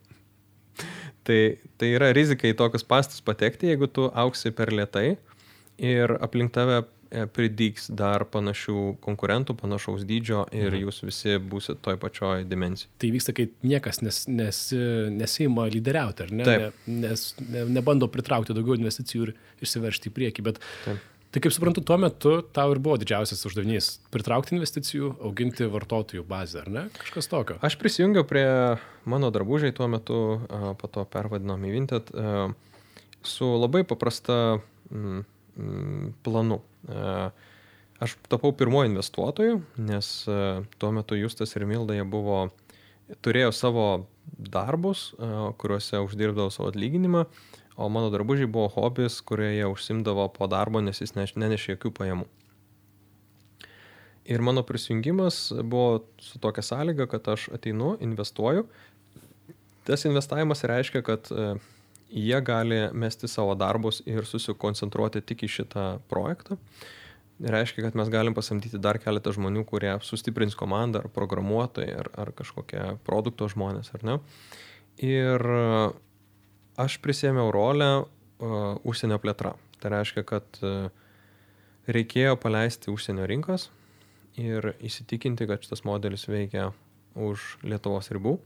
[1.24, 1.38] Tai,
[1.80, 5.13] tai yra rizika į tokius pastus patekti, jeigu tu auksi per lietai
[5.80, 10.82] ir aplink tave e, pridyks dar panašių konkurentų, panašaus dydžio ir mhm.
[10.84, 12.92] jūs visi būsit toj pačioj dimensijoje.
[13.00, 14.60] Tai vyksta, kai niekas nes, nes,
[15.16, 16.50] nesima lyderiauti, ar ne?
[16.50, 16.84] Taip.
[16.89, 21.10] ne nes ne, nebando pritraukti daugiau investicijų ir išsiveršti į priekį, bet Taip.
[21.34, 26.62] Tai kaip suprantu, tuo metu tau ir buvo didžiausias uždavinys- pritraukti investicijų, auginti vartotojų bazę,
[26.62, 26.84] ar ne?
[26.93, 27.56] Kažkas tokio.
[27.58, 30.46] Aš prisijungiau prie mano drabužiai tuo metu,
[30.78, 32.12] po to pervadinom į Vinted,
[33.24, 35.26] su labai paprasta mm,
[35.58, 36.62] mm, planu.
[38.00, 40.26] Aš tapau pirmoju investuotoju, nes
[40.78, 42.52] tuo metu Justas ir Milda jie buvo,
[43.26, 44.06] turėjo savo
[44.38, 45.15] darbus,
[45.58, 47.26] kuriuose uždirbdavo savo atlyginimą
[47.76, 52.30] o mano drabužiai buvo hobis, kurioje jie užsimdavo po darbo, nes jis nenešė jokių pajamų.
[54.26, 58.68] Ir mano prisijungimas buvo su tokia sąlyga, kad aš ateinu, investuoju.
[59.84, 61.56] Tas investavimas reiškia, kad e,
[62.10, 66.56] jie gali mesti savo darbus ir susikoncentruoti tik į šitą projektą.
[67.44, 72.32] Reiškia, kad mes galim pasamdyti dar keletą žmonių, kurie sustiprins komandą, ar programuotojai, ar, ar
[72.38, 74.18] kažkokie produkto žmonės, ar ne.
[75.04, 75.44] Ir
[76.80, 79.54] aš prisėmiau rolę uh, užsienio plėtra.
[79.82, 80.90] Tai reiškia, kad uh,
[81.88, 83.70] reikėjo paleisti užsienio rinkas
[84.40, 86.72] ir įsitikinti, kad šitas modelis veikia
[87.14, 88.38] už Lietuvos ribų.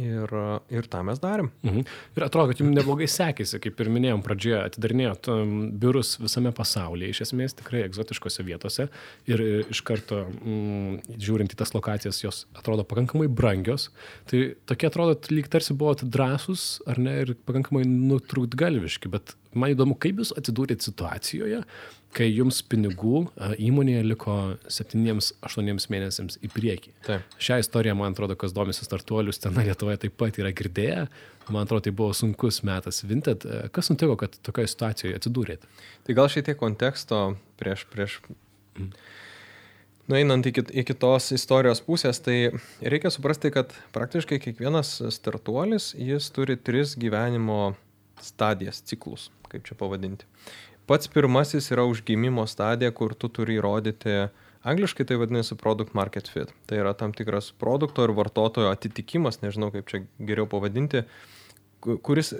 [0.00, 0.32] Ir,
[0.72, 1.50] ir tą mes darėm.
[1.66, 1.84] Mhm.
[2.16, 7.12] Ir atrodo, kad jums neblogai sekėsi, kaip ir minėjom pradžioje, atidarinėjot um, biurus visame pasaulyje,
[7.12, 8.88] iš esmės tikrai egzotiškose vietose.
[9.28, 13.90] Ir iš karto, mm, žiūrint į tas lokacijas, jos atrodo pakankamai brangios.
[14.30, 19.12] Tai tokie atrodo, lyg tarsi buvote drąsus, ar ne, ir pakankamai nutrūktgalviški.
[19.12, 21.64] Bet man įdomu, kaip jūs atsidūrėt situacijoje,
[22.16, 23.22] kai jums pinigų
[23.62, 24.36] įmonėje liko
[24.70, 26.92] 7-8 mėnesiams į priekį.
[27.06, 27.36] Taip.
[27.42, 31.06] Šią istoriją, man atrodo, kas domisi startuolius, ten Lietuvoje taip pat yra girdėję.
[31.50, 33.02] Man atrodo, tai buvo sunkus metas.
[33.06, 35.70] Vinted, kas nutiko, kad tokioje situacijoje atsidūrėte?
[36.06, 37.20] Tai gal šiek tiek konteksto
[37.60, 38.18] prieš, prieš
[38.78, 38.90] mm.
[40.10, 42.38] nueinant iki, iki tos istorijos pusės, tai
[42.82, 47.76] reikia suprasti, kad praktiškai kiekvienas startuolis, jis turi tris gyvenimo
[48.22, 50.26] stadijas, ciklus, kaip čia pavadinti.
[50.90, 54.24] Pats pirmasis yra užgimimo stadija, kur tu turi įrodyti,
[54.66, 56.50] angliškai tai vadinasi product market fit.
[56.66, 61.04] Tai yra tam tikras produkto ir vartotojo atitikimas, nežinau kaip čia geriau pavadinti,
[61.78, 62.32] kuris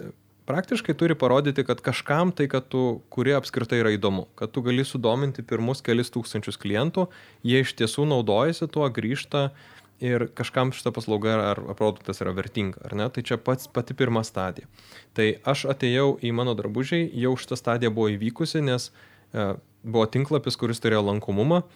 [0.50, 4.82] praktiškai turi parodyti, kad kažkam tai, kad tu, kurie apskritai yra įdomu, kad tu gali
[4.82, 7.06] sudominti pirmus kelis tūkstančius klientų,
[7.46, 9.52] jie iš tiesų naudojasi tuo, grįžta
[10.00, 13.08] ir kažkam šita paslauga ar produktas yra vertinga, ar ne?
[13.12, 14.68] Tai čia pats pati pirma stadija.
[15.16, 19.52] Tai aš atėjau į mano drabužiai, jau šita stadija buvo įvykusi, nes e,
[19.84, 21.66] buvo tinklapis, kuris turėjo lankomumą e,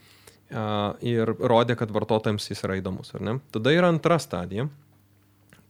[1.14, 3.38] ir rodė, kad vartotojams jis yra įdomus, ar ne?
[3.54, 4.68] Tada yra antra stadija,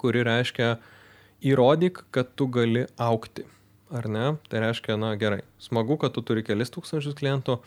[0.01, 0.77] kuri reiškia
[1.45, 3.49] įrodyk, kad tu gali aukti,
[3.95, 4.29] ar ne?
[4.51, 7.59] Tai reiškia, na gerai, smagu, kad tu turi kelis tūkstančius klientų,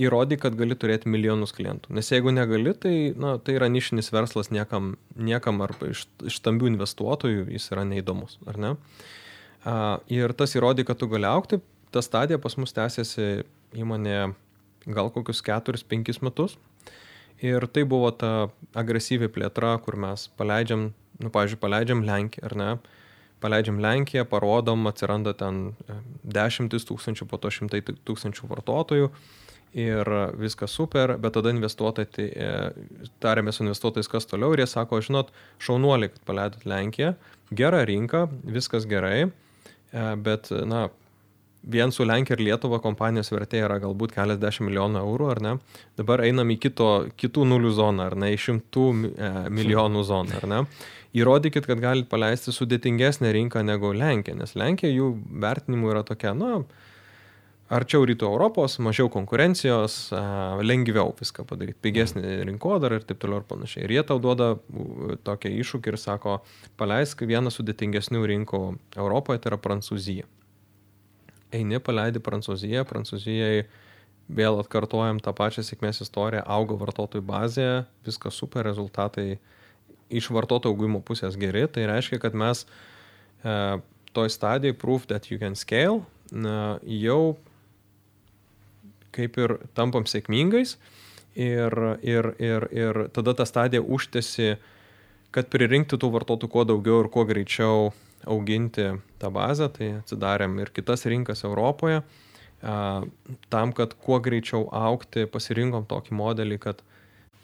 [0.00, 1.92] įrodyk, kad gali turėti milijonus klientų.
[1.96, 6.70] Nes jeigu negali, tai, na, tai yra nišinis verslas niekam, niekam arba iš, iš stambių
[6.72, 8.76] investuotojų jis yra neįdomus, ar ne?
[9.60, 9.74] A,
[10.12, 11.60] ir tas įrodyk, kad tu gali aukti,
[11.92, 13.44] ta stadija pas mus tęsiasi
[13.76, 14.32] įmonė
[14.88, 16.56] gal kokius 4-5 metus.
[17.40, 22.70] Ir tai buvo ta agresyvi plėtra, kur mes paleidžiam, nu, pavyzdžiui, paleidžiam Lenkiją, ar ne?
[23.40, 25.96] Paleidžiam Lenkiją, parodom, atsiranda ten e,
[26.36, 29.08] dešimtis tūkstančių, po to šimtai tūkstančių vartotojų
[29.76, 30.08] ir
[30.40, 34.98] viskas super, bet tada investuotojai, tai, e, tarėmės su investuotojais, kas toliau ir jie sako,
[35.04, 35.30] žinot,
[35.62, 37.14] šaunuoliai, kad paleidot Lenkiją,
[37.54, 40.88] gera rinka, viskas gerai, e, bet, na,
[41.62, 45.56] vien su Lenkija ir Lietuva kompanijos vertė yra galbūt keliasdešimt milijonų eurų, ar ne?
[45.98, 50.48] Dabar einam į kito, kitų nulių zoną, ar ne, į šimtų e, milijonų zoną, ar
[50.50, 50.62] ne?
[51.16, 56.62] Įrodykit, kad galite paleisti sudėtingesnę rinką negu Lenkija, nes Lenkija jų vertinimu yra tokia, na,
[57.70, 60.10] arčiau rytų Europos, mažiau konkurencijos,
[60.66, 63.84] lengviau viską padaryti, pigesnį rinkodarą ir taip toliau ir panašiai.
[63.86, 64.56] Ir jie tau duoda
[65.26, 66.40] tokią iššūkį ir sako,
[66.80, 68.62] paleisk vieną sudėtingesnių rinkų
[68.98, 70.26] Europoje, tai yra Prancūzija.
[71.54, 73.64] Eini, paleidi Prancūziją, Prancūzijai
[74.30, 77.70] vėl atkartojam tą pačią sėkmės istoriją, auga vartotojų bazė,
[78.06, 79.40] viskas super, rezultatai
[80.10, 83.80] iš vartotojų augimo pusės geri, tai reiškia, kad mes e,
[84.14, 87.36] toj stadijai proof that you can scale na, jau
[89.14, 90.76] kaip ir tampam sėkmingais
[91.34, 94.56] ir, ir, ir, ir tada ta stadija užtesi,
[95.34, 97.92] kad pririnkti tų vartotojų kuo daugiau ir kuo greičiau
[98.28, 102.02] auginti tą bazę, tai atsidarėm ir kitas rinkas Europoje.
[102.60, 106.82] Tam, kad kuo greičiau aukti, pasirinkom tokį modelį, kad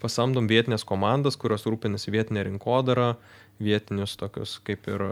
[0.02, 3.14] pasamdom vietinės komandas, kurios rūpinasi vietinė rinkodara,
[3.62, 5.06] vietinius tokius kaip ir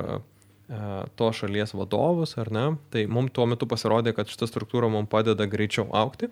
[0.68, 2.66] to šalies vadovus, ar ne?
[2.90, 6.30] Tai mums tuo metu pasirodė, kad šita struktūra mums padeda greičiau aukti.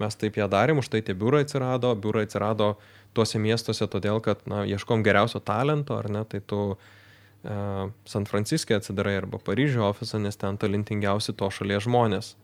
[0.00, 1.92] Mes taip ją darėm, už tai tie biurai atsirado.
[1.96, 2.74] Biurai atsirado
[3.16, 6.24] tuose miestuose todėl, kad, na, ieškom geriausio talento, ar ne?
[6.28, 12.34] Tai tu uh, San Franciske atsidarai arba Paryžiuje ofisą, nes ten talentingiausi to šalies žmonės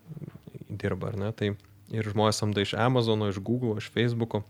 [0.69, 1.33] dirba, ar ne?
[1.33, 1.53] Tai
[1.93, 4.45] ir žmonės samda iš Amazono, iš Google, iš Facebook'o.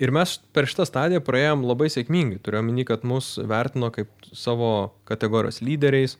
[0.00, 2.40] Ir mes per šitą stadiją praėjom labai sėkmingai.
[2.40, 6.16] Turiu omeny, kad mus vertino kaip savo kategorijos lyderiais.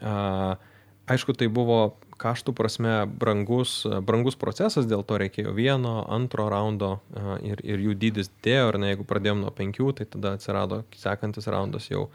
[0.00, 6.98] Aišku, tai buvo kaštų prasme brangus, brangus procesas, dėl to reikėjo vieno, antro raundo
[7.44, 11.48] ir, ir jų dydis dėjo, ar ne, jeigu pradėjom nuo penkių, tai tada atsirado sekantis
[11.50, 12.08] raundas jau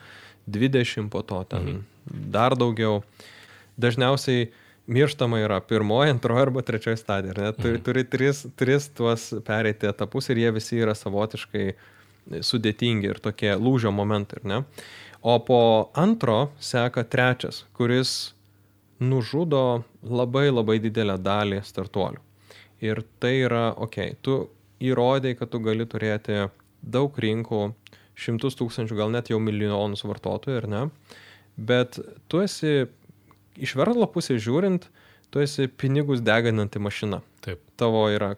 [0.49, 1.81] 20, po to ten mhm.
[2.33, 3.01] dar daugiau.
[3.81, 4.47] Dažniausiai
[4.87, 7.33] mirštama yra pirmoji, antroji arba trečioji stadija.
[7.37, 7.51] Ne?
[7.53, 7.83] Turi, mhm.
[7.83, 11.65] turi tris, tris tuos pereiti etapus ir jie visi yra savotiškai
[12.45, 14.41] sudėtingi ir tokie lūžio momentai.
[14.43, 14.63] Ne?
[15.25, 15.59] O po
[15.97, 18.35] antro seka trečias, kuris
[19.01, 22.21] nužudo labai labai didelę dalį startuolių.
[22.85, 24.37] Ir tai yra, okei, okay, tu
[24.83, 26.45] įrodai, kad tu gali turėti
[26.81, 27.61] daug rinkų,
[28.15, 30.83] šimtus tūkstančių, gal net jau milijonus vartotojų, ar ne?
[31.55, 31.97] Bet
[32.29, 32.85] tu esi
[33.57, 34.87] iš verslo pusės žiūrint,
[35.31, 37.21] tu esi pinigus degananti mašina.
[37.45, 37.61] Taip.
[37.79, 38.35] Tavo yra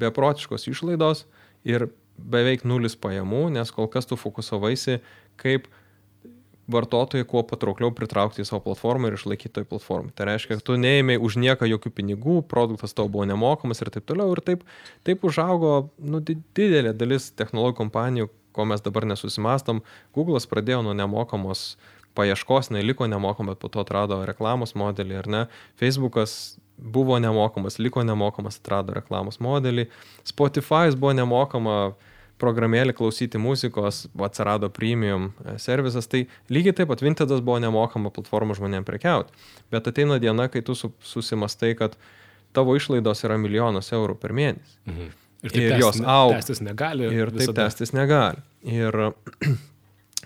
[0.00, 1.26] beprotiškos išlaidos
[1.66, 1.88] ir
[2.20, 5.00] beveik nulis pajamų, nes kol kas tu fokusavaisi,
[5.40, 5.68] kaip
[6.70, 10.12] vartotojai kuo patraukliau pritraukti į savo platformą ir išlaikyti toj platformai.
[10.14, 14.06] Tai reiškia, kad tu neėmėjai už nieką jokių pinigų, produktas tau buvo nemokamas ir taip
[14.06, 14.30] toliau.
[14.36, 14.62] Ir taip,
[15.06, 19.82] taip užaugo nu, didelė dalis technologijų kompanijų, ko mes dabar nesusimastom.
[20.14, 21.74] Google'as pradėjo nuo nemokamos
[22.20, 25.42] paieškos, neliko nemokama, bet po to atrado reklamos modelį, ar ne?
[25.80, 26.36] Facebook'as
[26.80, 29.88] buvo nemokamas, liko nemokamas, atrado reklamos modelį.
[30.28, 31.76] Spotify'as buvo nemokama,
[32.40, 38.56] programėlė klausyti muzikos, atsirado premium e, servisas, tai lygiai taip pat Vintedas buvo nemokama platforma
[38.56, 39.34] žmonėms prekiauti.
[39.72, 41.98] Bet ateina diena, kai tu susimastai, kad
[42.56, 44.78] tavo išlaidos yra milijonas eurų per mėnesį.
[44.88, 45.10] Mhm.
[45.40, 46.36] Ir, ir jos auga.
[46.36, 47.06] Tęstis negali.
[47.16, 48.42] Ir taip tęstis negali.
[48.68, 48.96] Ir,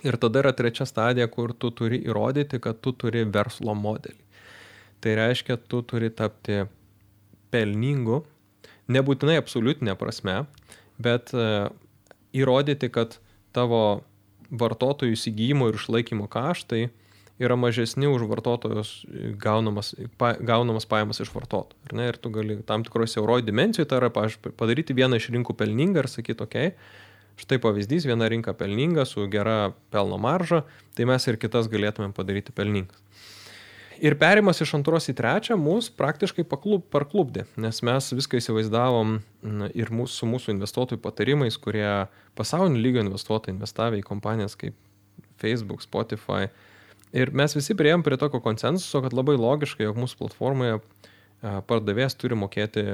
[0.04, 4.20] ir tada yra trečia stadija, kur tu turi įrodyti, kad tu turi verslo modelį.
[5.04, 6.64] Tai reiškia, tu turi tapti
[7.52, 8.22] pelningu,
[8.92, 10.42] nebūtinai absoliutinė prasme,
[11.02, 11.68] bet uh,
[12.36, 13.18] įrodyti, kad
[13.54, 14.02] tavo
[14.54, 16.88] vartotojų įsigijimo ir išlaikymo kaštai
[17.42, 18.90] yra mažesni už vartotojus
[19.40, 21.98] gaunamas, pa, gaunamas pajamas iš vartotojų.
[22.06, 24.10] Ir tu gali tam tikroje siauroje dimencijoje, tai yra
[24.54, 27.02] padaryti vieną iš rinkų pelningą ir sakyti, okei, okay,
[27.40, 30.62] štai pavyzdys, viena rinka pelninga su gera pelno marža,
[30.94, 33.00] tai mes ir kitas galėtumėm padaryti pelningas.
[34.02, 39.20] Ir perimas iš antros į trečią mus praktiškai paklub, parklubdė, nes mes viską įsivaizdavom
[39.70, 41.86] ir mūsų, su mūsų investuotojų patarimais, kurie
[42.34, 44.74] pasaulinio lygio investuotojai investavę į kompanijas kaip
[45.38, 46.48] Facebook, Spotify.
[47.14, 50.80] Ir mes visi prieėm prie tokio konsensuso, kad labai logiškai, jog mūsų platformoje
[51.68, 52.84] pardavėjas turi mokėti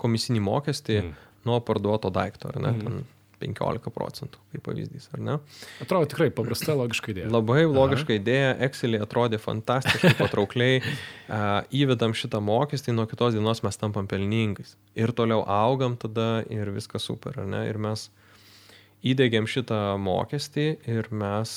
[0.00, 1.14] komisinį mokestį mm.
[1.48, 2.72] Nuo parduoto daikto, ar ne?
[2.72, 2.84] Mm.
[2.84, 3.04] Ten
[3.44, 5.36] 15 procentų, kaip pavyzdys, ar ne?
[5.82, 7.30] Atrodo tikrai paprasta, logiška idėja.
[7.32, 8.20] Labai logiška Aha.
[8.20, 10.80] idėja, Excelį atrodė fantastiškai, patraukliai,
[11.74, 14.76] įvedam šitą mokestį, nuo kitos dienos mes tampam pelningais.
[14.98, 17.64] Ir toliau augam tada ir viskas super, ar ne?
[17.68, 18.08] Ir mes
[19.04, 21.54] įdėgėm šitą mokestį ir mes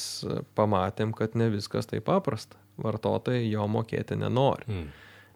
[0.57, 2.59] pamatėm, kad ne viskas taip paprasta.
[2.77, 4.67] Vartotojai jo mokėti nenori.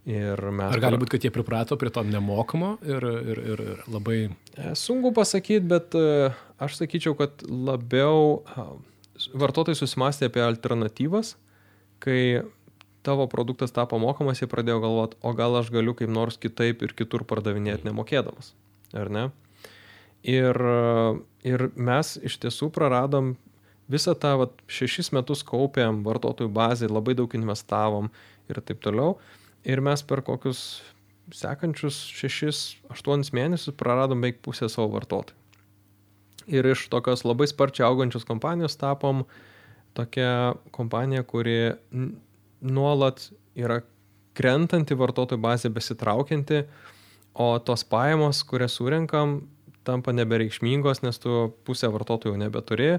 [0.02, 0.62] Hmm.
[0.66, 4.18] Ar gali būti, kad jie priprato prie to nemokamo ir, ir, ir, ir labai...
[4.56, 8.42] E, sunku pasakyti, bet e, aš sakyčiau, kad labiau
[9.38, 11.36] vartotojai susimastė apie alternatyvas,
[12.02, 12.42] kai
[13.06, 16.96] tavo produktas tapo mokamas, jie pradėjo galvoti, o gal aš galiu kaip nors kitaip ir
[16.98, 18.56] kitur pardavinėti nemokėdamas,
[18.98, 19.28] ar ne?
[20.26, 20.58] Ir,
[21.46, 23.36] ir mes iš tiesų praradom
[23.92, 28.12] visą tą vat, šešis metus kaupėm vartotojų bazę, labai daug investavom
[28.50, 29.16] ir taip toliau.
[29.67, 30.82] Ir mes per kokius
[31.36, 35.38] sekančius 6-8 mėnesius praradom beveik pusę savo vartotojų.
[36.52, 39.24] Ir iš tokios labai sparčiai augančios kompanijos tapom
[39.95, 41.76] tokia kompanija, kuri
[42.62, 43.82] nuolat yra
[44.36, 46.63] krentanti vartotojų bazė besitraukianti,
[47.38, 49.43] o tos pajamos, kurias surinkam,
[49.88, 52.95] tampa nebereikšmingos, nes tu pusę vartotojų nebeturi,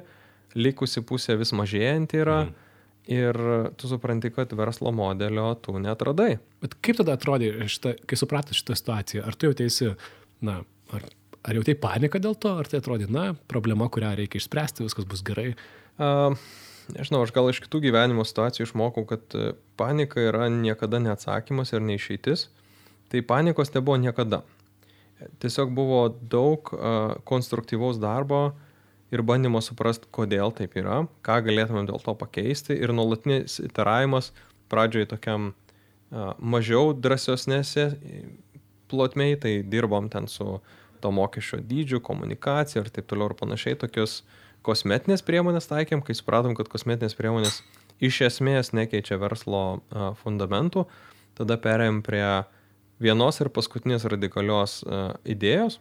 [0.55, 2.45] likusi pusė vis mažėjanti yra.
[2.47, 2.69] Mm
[3.11, 3.35] Ir
[3.81, 6.37] tu supranti, kad verslo modelio tu netradai.
[6.63, 9.25] Bet kaip tada atrodė, šita, kai supratai šitą situaciją?
[9.27, 9.89] Ar tu jautėsi,
[10.47, 10.61] na,
[10.95, 11.09] ar,
[11.43, 15.25] ar jautėjai paniką dėl to, ar tai atrodė, na, problema, kurią reikia išspręsti, viskas bus
[15.27, 15.49] gerai?
[15.99, 16.39] Uh,
[16.95, 21.83] nežinau, aš gal iš kitų gyvenimo situacijų išmokau, kad e, panika yra niekada neatsakymas ir
[21.83, 22.47] neišeitis.
[23.13, 24.45] Tai panikos nebuvo niekada.
[25.43, 28.55] Tiesiog buvo daug uh, konstruktyvaus darbo,
[29.13, 34.31] ir bandymo suprasti, kodėl taip yra, ką galėtumėm dėl to pakeisti ir nuolatinis iteravimas
[34.73, 37.91] pradžioje tokiam uh, mažiau drąsiosnėse
[38.93, 40.61] plotmei, tai dirbom ten su
[41.03, 44.23] to mokesčio dydžiu, komunikacija ir taip toliau ir panašiai, tokius
[44.65, 47.61] kosmetinės priemonės taikėm, kai supratom, kad kosmetinės priemonės
[48.03, 50.87] iš esmės nekeičia verslo uh, fundamentų,
[51.39, 52.27] tada perėjom prie
[53.03, 55.81] vienos ir paskutinės radikalios uh, idėjos,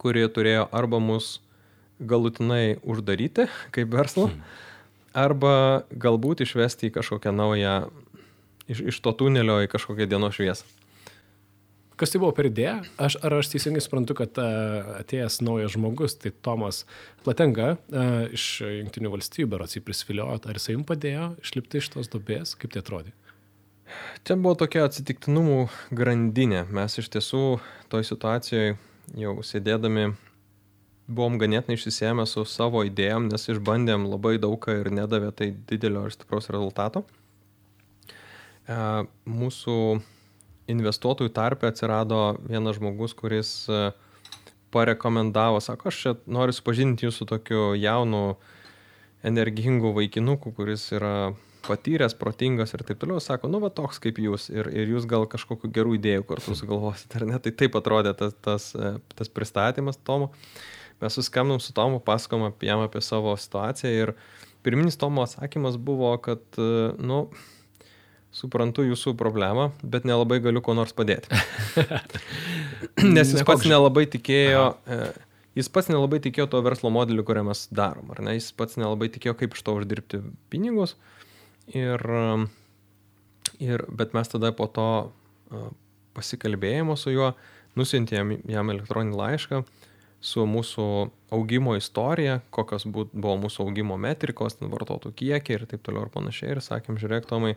[0.00, 1.38] kuri turėjo arba mus
[2.00, 4.58] galutinai uždaryti kaip verslą, hmm.
[5.16, 5.54] arba
[5.90, 7.76] galbūt išvesti į kažkokią naują,
[8.70, 10.68] iš, iš to tunelio į kažkokią dienos šviesą.
[12.00, 12.78] Kas tai buvo per idėją?
[12.96, 16.86] Aš, ar aš teisingai suprantu, kad uh, atėjęs naujas žmogus, tai Tomas
[17.26, 22.08] Platenga uh, iš Junktinių valstybių, berots jį prisviliojo, ar jisai jums padėjo išlipti iš tos
[22.08, 23.12] dobės, kaip tai atrodė?
[24.24, 26.64] Čia buvo tokia atsitiktinumų grandinė.
[26.72, 27.44] Mes iš tiesų
[27.92, 28.78] toj situacijoje
[29.20, 30.14] jau sėdėdami
[31.10, 36.14] buvom ganėtinai išsisėmę su savo idėjom, nes išbandėm labai daugą ir nedavė tai didelio ir
[36.14, 37.02] stipraus rezultato.
[38.70, 38.78] E,
[39.26, 39.76] mūsų
[40.70, 43.90] investuotojų tarpe atsirado vienas žmogus, kuris e,
[44.74, 48.24] parekomendavo, sako, aš čia noriu supažinti jūsų tokiu jaunu,
[49.26, 51.32] energingu vaikinuku, kuris yra
[51.66, 55.26] patyręs, protingas ir taip toliau, sako, nu va toks kaip jūs ir, ir jūs gal
[55.28, 57.40] kažkokiu gerų idėjų kartu sugalvosite, ar ne?
[57.42, 60.30] Tai taip atrodė tas, tas, e, tas pristatymas Tomo.
[60.30, 64.12] Uh, mes suskambinom su Tomu, pasakom apie jam apie savo situaciją ir
[64.62, 67.22] pirminis Tomo atsakymas buvo, kad, e, nu,
[68.34, 71.32] suprantu jūsų problemą, bet nelabai galiu ko nors padėti.
[73.16, 75.08] Nes jis pats nelabai tikėjo, Aha.
[75.10, 78.36] E, jis pats nelabai tikėjo to verslo modeliu, kurią mes darom, ar ne?
[78.38, 80.22] Jis pats nelabai tikėjo, kaip iš to uždirbti
[80.52, 80.94] pinigus.
[81.70, 82.02] Ir,
[83.62, 84.86] ir, bet mes tada po to
[86.16, 87.32] pasikalbėjimo su juo
[87.78, 89.60] nusintėm jam elektroninį laišką
[90.20, 90.86] su mūsų
[91.32, 96.52] augimo istorija, kokios buvo mūsų augimo metrikos, vartotojų kiekiai ir taip toliau ir panašiai.
[96.54, 97.54] Ir sakėm, žiūrėk, Tomai,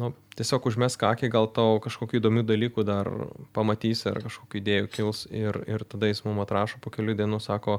[0.00, 3.12] nu, tiesiog užmes kakį, gal tau kažkokių įdomių dalykų dar
[3.56, 5.22] pamatysi ar kažkokių idėjų kils.
[5.30, 7.78] Ir, ir tada jis mums atrašo po kelių dienų, sako,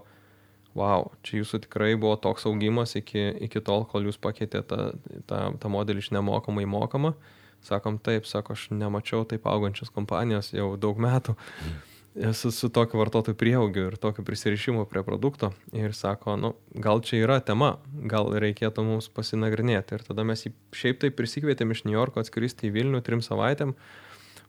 [0.78, 4.90] wow, čia jūsų tikrai buvo toks augimas iki, iki tol, kol jūs pakeitėte tą,
[5.28, 7.16] tą, tą modelį iš nemokamą į mokamą.
[7.62, 11.36] Sakom, taip, sako, aš nemačiau taip augančios kompanijos jau daug metų.
[11.36, 11.91] Mm
[12.36, 17.22] su, su tokiu vartotojų prieaugiu ir tokiu prisirišimu prie produkto ir sako, nu, gal čia
[17.22, 17.78] yra tema,
[18.12, 19.96] gal reikėtų mums pasinagrinėti.
[19.96, 23.76] Ir tada mes jį šiaip taip prisikvietėm iš New Yorko atskristi į Vilnių trim savaitėm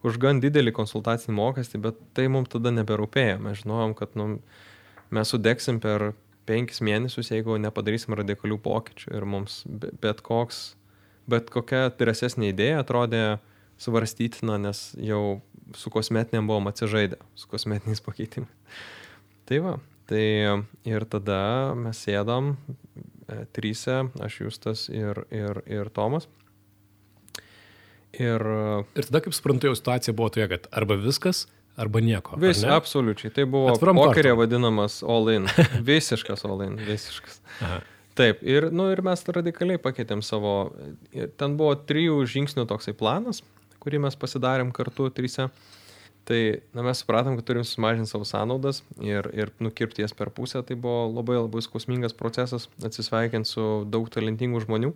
[0.02, 3.38] už gan didelį konsultacinį mokestį, bet tai mums tada neberūpėjo.
[3.44, 4.26] Mes žinojom, kad nu,
[5.14, 6.10] mes sudegsim per
[6.50, 9.62] penkis mėnesius, jeigu nepadarysim radikalių pokyčių ir mums
[10.02, 10.72] bet koks,
[11.30, 13.22] bet kokia drąsesnė idėja atrodė
[13.82, 15.38] svarstytina, nes jau
[15.76, 18.76] su kosmetiniam buvom atsižaidę, su kosmetiniais pakeitimais.
[19.48, 19.78] Tai va,
[20.10, 20.26] tai
[20.88, 21.40] ir tada
[21.78, 26.28] mes sėdom e, trysia, aš Justas ir, ir, ir Tomas.
[28.12, 28.44] Ir,
[28.92, 31.46] ir tada, kaip suprantu, jau situacija buvo tokia, kad arba viskas,
[31.80, 32.36] arba nieko.
[32.40, 33.32] Vis, absoliučiai.
[33.32, 35.48] Tai buvo pokerė vadinamas all in.
[35.92, 37.40] Visiškas all in, visiškas.
[37.64, 37.80] Aha.
[38.18, 40.74] Taip, ir, nu, ir mes radikaliai pakeitėm savo,
[41.40, 43.40] ten buvo trijų žingsnių toksai planas,
[43.82, 45.50] kurį mes pasidarėm kartu trysia.
[46.22, 46.38] Tai
[46.70, 50.62] na, mes supratom, kad turim sumažinti savo sąnaudas ir, ir nukirpti jas per pusę.
[50.62, 54.92] Tai buvo labai labai skausmingas procesas atsisveikinti su daug talentingų žmonių.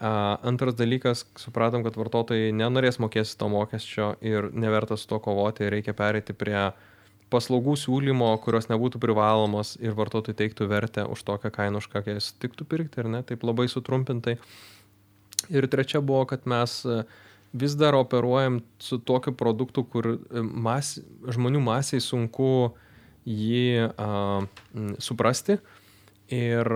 [0.00, 5.92] Antras dalykas, supratom, kad vartotojai nenorės mokėti to mokesčio ir neverta su to kovoti, reikia
[5.92, 6.70] pereiti prie
[7.30, 12.32] paslaugų siūlymo, kurios nebūtų privalomos ir vartotojai teiktų vertę už tokią kainą, už kokią jis
[12.40, 14.38] tiktų pirkti, ar ne, taip labai sutrumpintai.
[15.52, 17.04] Ir trečia buvo, kad mes uh,
[17.52, 20.98] vis dar operuojam su tokiu produktu, kur e, mas,
[21.28, 22.70] žmonių masiai sunku
[23.26, 24.08] jį a,
[25.02, 25.58] suprasti.
[26.30, 26.68] Ir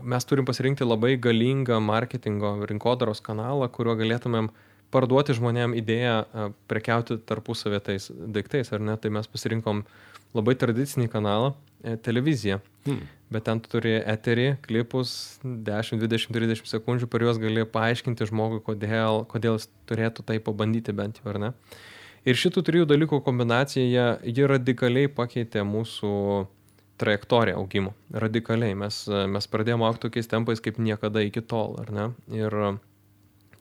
[0.00, 4.48] mes turim pasirinkti labai galingą marketingo rinkodaros kanalą, kuriuo galėtumėm
[4.92, 8.96] parduoti žmonėm idėją prekiauti tarpusavė tais daiktais, ar ne?
[8.96, 9.84] Tai mes pasirinkom
[10.36, 11.52] labai tradicinį kanalą
[12.02, 12.60] televiziją.
[12.86, 18.28] Hmm bet ten tu turi eterį, klipus, 10, 20, 30 sekundžių, per juos gali paaiškinti
[18.28, 21.50] žmogui, kodėl, kodėl jis turėtų tai pabandyti bent jau, ar ne.
[22.28, 26.12] Ir šitų trijų dalykų kombinacija, ji radikaliai pakeitė mūsų
[27.02, 27.96] trajektoriją augimo.
[28.14, 28.76] Radikaliai.
[28.78, 32.08] Mes, mes pradėjome aukti tokiais tempais kaip niekada iki tol, ar ne?
[32.30, 32.54] Ir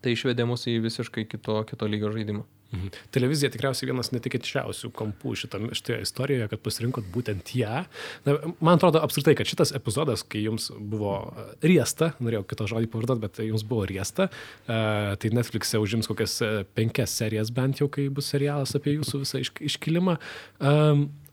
[0.02, 2.46] tai išvedė mus į visiškai kito, kito lygio žaidimą.
[2.72, 2.92] Mhm.
[3.12, 7.82] Televizija tikriausiai vienas netikėčiausių kampų šitame, šitoje istorijoje, kad pasirinkot būtent ją.
[8.28, 12.92] Na, man atrodo apskritai, kad šitas epizodas, kai jums buvo e, riesta, norėjau kitą žodį
[12.94, 17.90] pavardot, bet jums buvo riesta, uh, tai Netflix'e užims kokias e, penkias serijas bent jau,
[17.92, 20.16] kai bus serialas apie jūsų visą iš, iškilimą.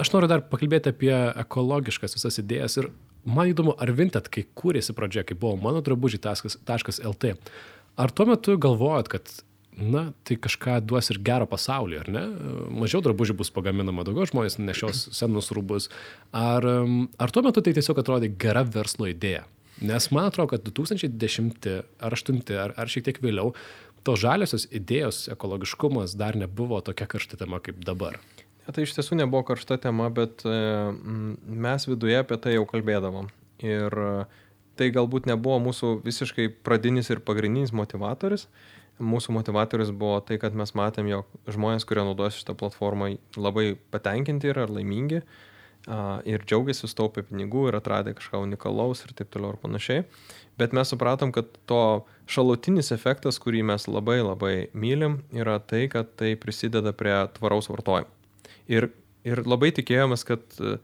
[0.03, 2.91] Aš noriu dar pakalbėti apie ekologiškas visas idėjas ir
[3.28, 7.34] man įdomu, ar Vinted, kai kūrėsi pradžia, kai buvo mano drabužiai.lt,
[7.99, 9.39] ar tuo metu galvojot, kad
[9.79, 12.24] na, tai kažką duos ir gero pasaulį, ar ne?
[12.83, 15.89] Mažiau drabužių bus pagaminama, daugiau žmonės nešios senus rūbus.
[16.35, 16.66] Ar,
[17.18, 19.47] ar tuo metu tai tiesiog atrodė gera verslo idėja?
[19.79, 21.68] Nes man atrodo, kad 2010
[22.03, 23.53] ar 2008 ar, ar šiek tiek vėliau
[24.07, 28.18] tos žaliosios idėjos, ekologiškumas dar nebuvo tokia karšta tema kaip dabar.
[28.66, 30.57] Ja, tai iš tiesų nebuvo karšta tema, bet e,
[31.47, 33.31] mes viduje apie tai jau kalbėdavom.
[33.64, 34.11] Ir e,
[34.79, 38.49] tai galbūt nebuvo mūsų visiškai pradinis ir pagrindinis motivatorius,
[38.99, 44.51] mūsų motivatorius buvo tai, kad mes matėm, jog žmonės, kurie naudojasi šitą platformą, labai patenkinti
[44.53, 45.22] yra, laimingi
[46.28, 50.05] ir džiaugiasi, staupė pinigų ir atradė kažką unikalaus ir taip toliau ir panašiai.
[50.61, 56.11] Bet mes supratom, kad to šalutinis efektas, kurį mes labai labai mylim, yra tai, kad
[56.18, 58.11] tai prisideda prie tvaraus vartojimo.
[58.68, 58.90] Ir,
[59.24, 60.76] ir labai tikėjomės, kad uh,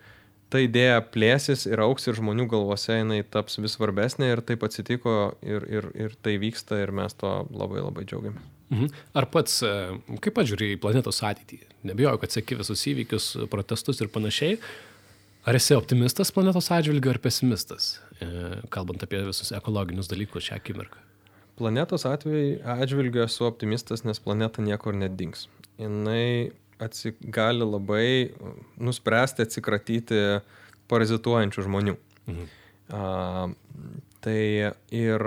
[0.55, 5.35] ta idėja plėsis ir auks ir žmonių galvose jinai taps vis svarbesnė ir taip atsitiko
[5.43, 8.51] ir, ir, ir tai vyksta ir mes to labai labai džiaugiamės.
[8.71, 8.93] Mhm.
[9.19, 9.73] Ar pats, e,
[10.23, 11.59] kaip pats žiūri į planetos ateitį?
[11.91, 14.61] Nebijoju, kad seki visus įvykius, protestus ir panašiai.
[15.45, 18.31] Ar esi optimistas planetos atžvilgiu ar pesimistas, e,
[18.73, 21.03] kalbant apie visus ekologinius dalykus šią akimirką?
[21.59, 25.49] Planetos atžvilgiu esu optimistas, nes planeta niekur nedings.
[25.79, 28.09] Jis atsi, gali labai
[28.83, 30.21] nuspręsti atsikratyti
[30.91, 31.99] parazituojančių žmonių.
[32.31, 32.49] Mhm.
[32.95, 33.05] A,
[34.25, 34.41] Tai
[34.97, 35.23] ir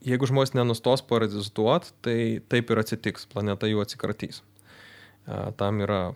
[0.00, 4.40] jeigu žmonės nenustos parazituot, tai taip ir atsitiks, planeta jų atsikratys.
[5.28, 6.06] A, Tam yra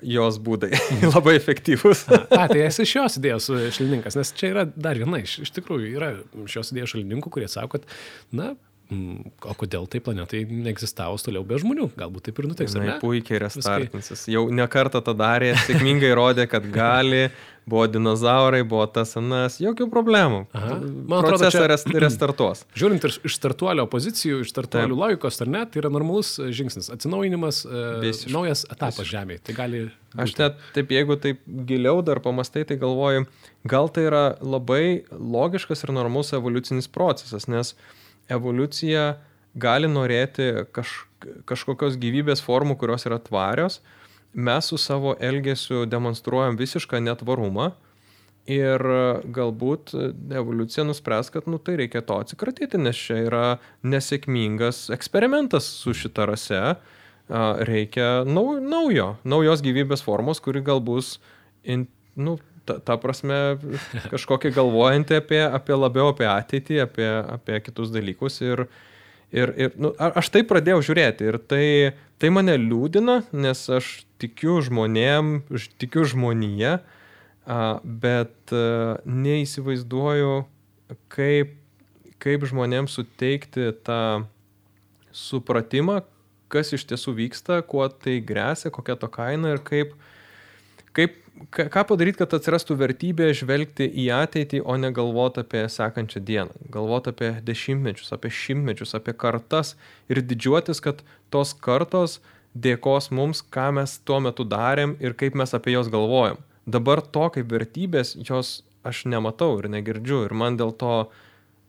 [0.00, 0.70] jos būdai
[1.14, 2.06] labai efektyvūs.
[2.30, 6.12] A, tai esi šios idėjos šalininkas, nes čia yra dar viena iš, iš tikrųjų, yra
[6.48, 7.90] šios idėjos šalininkų, kurie sako, kad,
[8.30, 8.52] na,
[8.90, 12.96] o kodėl tai planetai neegzistavo toliau be žmonių, galbūt taip ir nutiks, ne?
[13.02, 14.26] puikiai restartinsis.
[14.32, 17.28] Jau ne kartą tą darė, sėkmingai rodė, kad gali,
[17.70, 20.40] buvo dinozaurai, buvo tas anas, jokių problemų.
[20.56, 20.78] Aha.
[20.82, 22.64] Man atrodo, Procesą čia- res, restartuos.
[22.78, 26.90] Žiūrint ir iš startuolio pozicijų, iš startuolio logikos, ar ne, tai yra normalus e, žingsnis.
[26.96, 28.34] Atsinaujinimas, e, Visiškai.
[28.34, 29.44] naujas etapas Žemėje.
[29.46, 29.84] Tai gali...
[30.18, 33.28] Aš net taip, jeigu taip giliau dar pamastai, tai galvoju,
[33.70, 37.76] gal tai yra labai logiškas ir normalus evoliucinis procesas, nes
[38.30, 39.04] evoliucija
[39.60, 40.92] gali norėti kaž,
[41.48, 43.80] kažkokios gyvybės formų, kurios yra tvarios.
[44.32, 47.72] Mes su savo elgesiu demonstruojam visišką netvarumą
[48.50, 48.82] ir
[49.34, 49.92] galbūt
[50.34, 53.44] evoliucija nuspręs, kad nu, tai reikia to atsikratyti, nes čia yra
[53.82, 56.62] nesėkmingas eksperimentas su šita rase.
[57.30, 61.18] Reikia nau, naujo, naujos gyvybės formos, kuri gal bus,
[61.62, 61.84] in,
[62.18, 62.38] nu,
[62.70, 63.58] ta, ta prasme,
[64.12, 68.38] kažkokia galvojanti apie, apie labiau apie ateitį, apie, apie kitus dalykus.
[68.44, 68.64] Ir,
[69.34, 71.66] ir, ir nu, aš tai pradėjau žiūrėti ir tai,
[72.22, 73.92] tai mane liūdina, nes aš
[74.22, 75.40] tikiu žmonėm,
[75.82, 76.78] tikiu žmoniją,
[77.50, 78.54] a, bet
[79.04, 80.36] neįsivaizduoju,
[81.10, 81.56] kaip,
[82.22, 84.02] kaip žmonėms suteikti tą
[85.14, 86.00] supratimą,
[86.50, 89.94] kas iš tiesų vyksta, kuo tai grėsia, kokia to kaina ir kaip,
[90.96, 91.16] kaip,
[91.54, 96.66] ką padaryti, kad atsirastų vertybė žvelgti į ateitį, o ne galvoti apie sekančią dieną.
[96.74, 99.76] Galvoti apie dešimtmečius, apie šimtmečius, apie kartas
[100.10, 102.18] ir didžiuotis, kad tos kartos
[102.54, 106.40] dėkos mums, ką mes tuo metu darėm ir kaip mes apie jos galvojam.
[106.66, 111.10] Dabar to kaip vertybės jos aš nematau ir negirdžiu ir man dėl to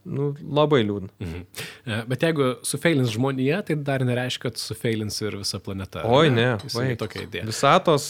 [0.04, 1.10] nu, labai liūdna.
[1.22, 1.46] Mhm.
[1.86, 6.04] E, Bet jeigu sufeilins žmonija, tai dar nereiškia, kad sufeilins ir visa planeta.
[6.08, 7.00] Oi, ne, Įsivaizduoju vaik.
[7.04, 7.48] tokia idėja.
[7.48, 8.08] Visatos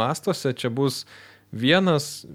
[0.00, 1.04] mastuose čia bus
[1.52, 2.26] vienas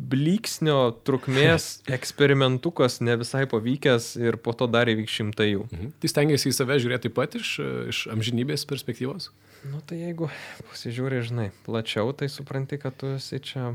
[0.00, 5.66] bliksnio trukmės eksperimentukas ne visai pavykęs ir po to dar įvyks šimtai jų.
[5.68, 5.92] Mhm.
[6.00, 7.52] Tai stengiasi į save žiūrėti taip pat iš,
[7.92, 9.30] iš amžinybės perspektyvos.
[9.68, 10.30] Nu tai jeigu
[10.70, 13.74] pasižiūrė, žinai, plačiau, tai supranti, kad tu esi čia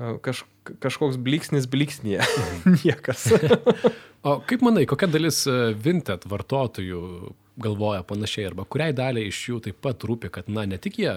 [0.00, 0.42] e, kaž,
[0.82, 2.26] kažkoks bliksnis bliksnėje.
[2.82, 3.30] Niekas.
[4.26, 7.00] O kaip manai, kokia dalis e, Vinted vartotojų
[7.62, 11.12] galvoja panašiai, arba kuriai daliai iš jų taip pat rūpi, kad, na, ne tik jie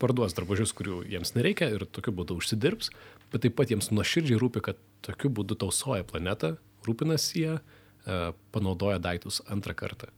[0.00, 2.88] parduos drabužius, kurių jiems nereikia ir tokiu būdu užsidirbs,
[3.32, 6.54] bet taip pat jiems nuoširdžiai rūpi, kad tokiu būdu tausoja planetą,
[6.88, 8.20] rūpinasi jie, e,
[8.56, 10.08] panaudoja daiktus antrą kartą.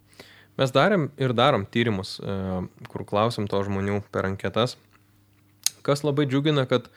[0.58, 2.38] Mes darėm ir darom tyrimus, e,
[2.90, 4.76] kur klausim to žmonių per anketas.
[5.86, 6.90] Kas labai džiugina, kad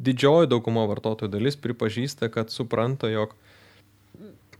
[0.00, 3.34] didžioji dauguma vartotojų dalis pripažįsta, kad supranta, jog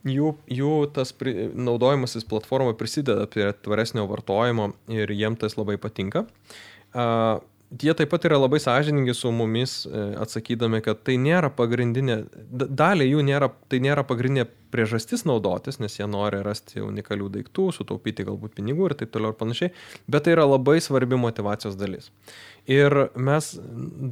[0.07, 6.27] jų, jų tas pri, naudojimasis platforma prisideda prie tvaresnio vartojimo ir jiem tas labai patinka.
[6.93, 7.41] A,
[7.71, 12.17] Jie taip pat yra labai sąžiningi su mumis, e, atsakydami, kad tai nėra pagrindinė,
[12.51, 17.69] da- dalį jų nėra, tai nėra pagrindinė priežastis naudotis, nes jie nori rasti unikalių daiktų,
[17.77, 19.71] sutaupyti galbūt pinigų ir taip toliau ir panašiai,
[20.11, 22.11] bet tai yra labai svarbi motivacijos dalis.
[22.67, 23.53] Ir mes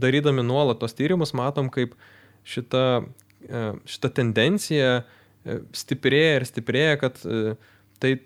[0.06, 1.98] darydami nuolat tos tyrimus matom, kaip
[2.46, 3.02] šita,
[3.42, 7.56] e, šita tendencija e, stiprėja ir stiprėja, kad e,
[8.02, 8.16] tai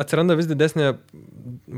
[0.00, 0.90] atsiranda vis didesnė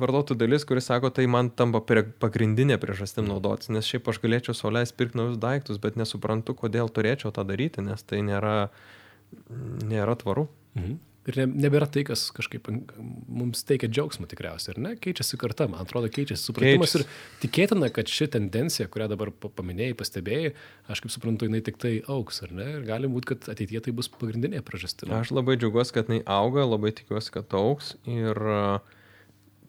[0.03, 4.95] vartotojų dalis, kuris sako, tai man tampa pagrindinė priežastim naudotis, nes šiaip aš galėčiau sauliais
[4.95, 8.71] pirkti naujus daiktus, bet nesuprantu, kodėl turėčiau tą daryti, nes tai nėra,
[9.89, 10.47] nėra tvaru.
[10.79, 11.01] Mhm.
[11.23, 12.67] Ir ne, nebėra tai, kas kažkaip
[13.31, 14.91] mums teikia džiaugsmą tikriausiai, ar ne?
[14.99, 17.07] Keičiasi karta, man atrodo, keičiasi supratimas Keičiasi.
[17.07, 20.51] ir tikėtina, kad ši tendencija, kurią dabar pa- paminėjai, pastebėjai,
[20.91, 22.67] aš kaip suprantu, jinai tik tai auks, ar ne?
[22.81, 25.07] Ir gali būti, kad ateityje tai bus pagrindinė priežastis.
[25.15, 28.65] Aš labai džiaugiuosi, kad jinai auga, labai tikiuosi, kad auks ir a,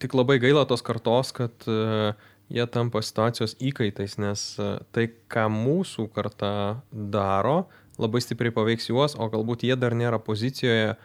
[0.02, 2.16] tik labai gaila tos kartos, kad a,
[2.50, 9.14] jie tampa situacijos įkaitais, nes a, tai, ką mūsų karta daro, labai stipriai paveiks juos,
[9.14, 10.96] o galbūt jie dar nėra pozicijoje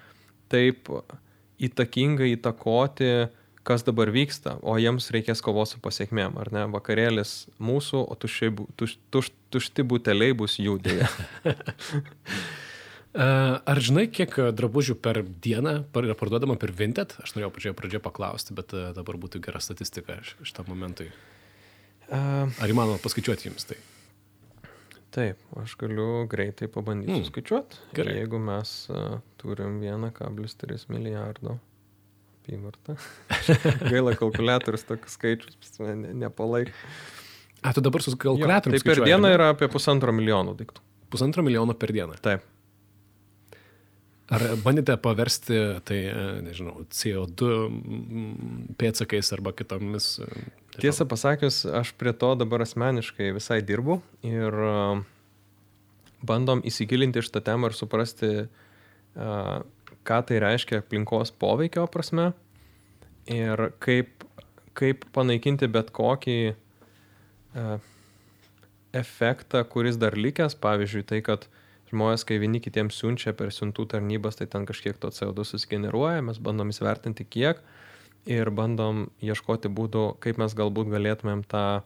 [0.52, 0.90] taip
[1.60, 3.30] įtakingai įtakoti,
[3.68, 6.66] kas dabar vyksta, o jiems reikės kovos su pasiekmėm, ar ne?
[6.74, 11.12] Vakarėlis mūsų, o tušti, tuš, tuš, tušti buteliai bus jų dėja.
[13.70, 17.16] Ar žinai, kiek drabužių per dieną yra parduodama per Vinted?
[17.24, 21.10] Aš norėjau pačioje pradžioje paklausti, bet e, dabar būtų gera statistika šitam momentui.
[22.10, 23.80] Ar įmanoma paskaičiuoti jums tai?
[25.16, 27.26] Taip, aš galiu greitai pabandyti Mm.
[27.26, 27.80] skaičiuoti.
[27.98, 28.14] Gerai.
[28.20, 31.56] Jeigu mes uh, turim 1,3 milijardo
[32.44, 32.96] apyvartą.
[33.92, 36.74] Gaila, kalkulatorius tokius skaičius ne, nepalaiko.
[37.62, 38.80] A, tu dabar su kalkulatoriumi.
[38.80, 40.86] Tai per dieną yra apie pusantro milijono daiktų.
[41.10, 42.16] Pusantro milijono per dieną.
[42.24, 42.46] Taip.
[44.30, 45.58] Ar bandėte paversti
[45.90, 50.12] tai, e, nežinau, CO2 mm, pėtsakais arba kitomis?
[50.22, 53.98] e, nežinau, Tiesą pasakius, aš prie to dabar asmeniškai visai dirbu
[54.30, 54.76] ir a,
[56.22, 58.32] bandom įsigilinti šitą temą ir suprasti,
[60.06, 62.30] ką tai reiškia aplinkos poveikio prasme
[63.32, 64.26] ir kaip,
[64.78, 66.38] kaip panaikinti bet kokį
[68.94, 71.48] efektą, kuris dar likęs, pavyzdžiui, tai, kad
[71.90, 76.42] žmonės, kai vieni kitiems siunčia per siuntų tarnybas, tai ten kažkiek to CO2 susigeneruoja, mes
[76.42, 77.62] bandom įsivertinti kiek
[78.30, 81.82] ir bandom ieškoti būdų, kaip mes galbūt galėtumėm tą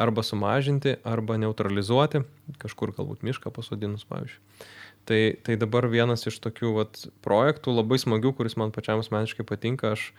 [0.00, 2.22] arba sumažinti, arba neutralizuoti,
[2.62, 4.68] kažkur galbūt mišką pasodinus, pavyzdžiui.
[5.08, 9.94] Tai, tai dabar vienas iš tokių vat, projektų labai smagių, kuris man pačiam asmeniškai patinka,
[9.96, 10.10] aš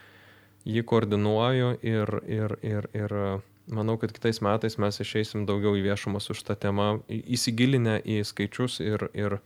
[0.68, 3.16] jį koordinuoju ir, ir, ir, ir
[3.70, 8.80] manau, kad kitais metais mes išeisim daugiau į viešumą su šitą temą, įsigilinę į skaičius
[8.84, 9.38] ir, ir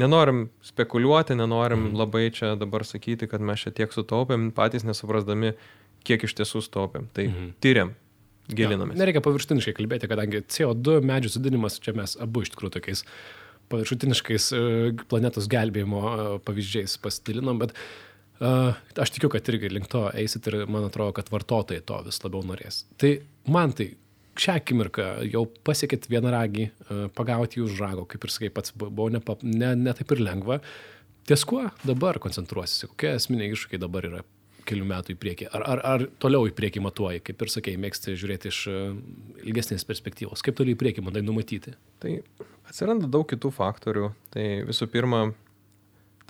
[0.00, 1.98] nenorim spekuliuoti, nenorim mm.
[2.00, 5.54] labai čia dabar sakyti, kad mes čia tiek sutaupėm, patys nesuprasdami,
[6.06, 7.10] kiek iš tiesų sutaupėm.
[7.16, 7.52] Tai mm.
[7.62, 7.94] tyriam,
[8.50, 8.96] gilinamės.
[8.96, 13.04] Jo, nereikia paviršutiniškai kalbėti, kadangi CO2 medžių sudinimas čia mes abu iš tikrųjų tokiais
[13.70, 14.62] paviršutiniškais e,
[15.06, 18.09] planetos gelbėjimo e, pavyzdžiais pasidalinom, bet uh,
[18.40, 22.44] aš tikiu, kad irgi link to eisit ir man atrodo, kad vartotojai to vis labiau
[22.46, 22.84] norės.
[23.00, 23.12] Tai
[23.52, 23.90] man tai
[24.40, 28.88] šią akimirką jau pasiekit vienaragį, uh, pagauti jų už rago, kaip ir sakai, pats bu-
[28.88, 30.60] buvo ne, ne, ne taip ir lengva.
[31.28, 32.88] Ties kuo dabar koncentruosisi?
[32.90, 34.22] Kokie esminiai iššūkiai dabar yra
[34.66, 35.48] kelių metų į priekį?
[35.56, 38.78] Ar, ar, ar toliau į priekį matuoji, kaip ir sakei, mėgsti žiūrėti iš e,
[39.50, 40.42] ilgesnės perspektyvos?
[40.46, 41.74] Kaip toliau į priekį manai numatyti?
[42.02, 42.16] Tai
[42.70, 44.10] atsiranda daug kitų faktorių.
[44.34, 45.26] Tai visų pirma,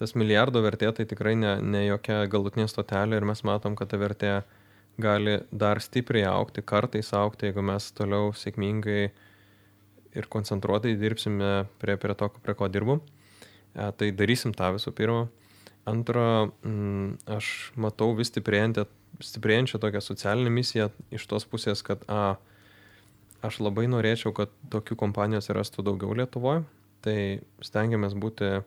[0.00, 4.00] tas milijardo vertė tai tikrai ne, ne jokia galutinė stotelė ir mes matom, kad ta
[4.00, 4.32] vertė
[5.00, 9.02] gali dar stipriai aukti, kartais aukti, jeigu mes toliau sėkmingai
[10.16, 13.02] ir koncentruotai dirbsime prie, prie to, prie ko dirbam.
[13.74, 15.28] E, tai darysim tą visų pirma.
[15.88, 22.36] Antra, mm, aš matau vis stiprėjančią tokią socialinę misiją iš tos pusės, kad a,
[23.46, 26.66] aš labai norėčiau, kad tokių kompanijų atsirastų daugiau Lietuvoje.
[27.00, 27.16] Tai
[27.64, 28.58] stengiamės būti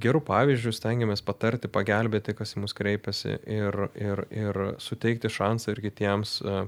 [0.00, 5.82] gerų pavyzdžių, stengiamės patarti, pagelbėti, kas į mus kreipiasi ir, ir, ir suteikti šansą ir
[5.88, 6.62] kitiems e,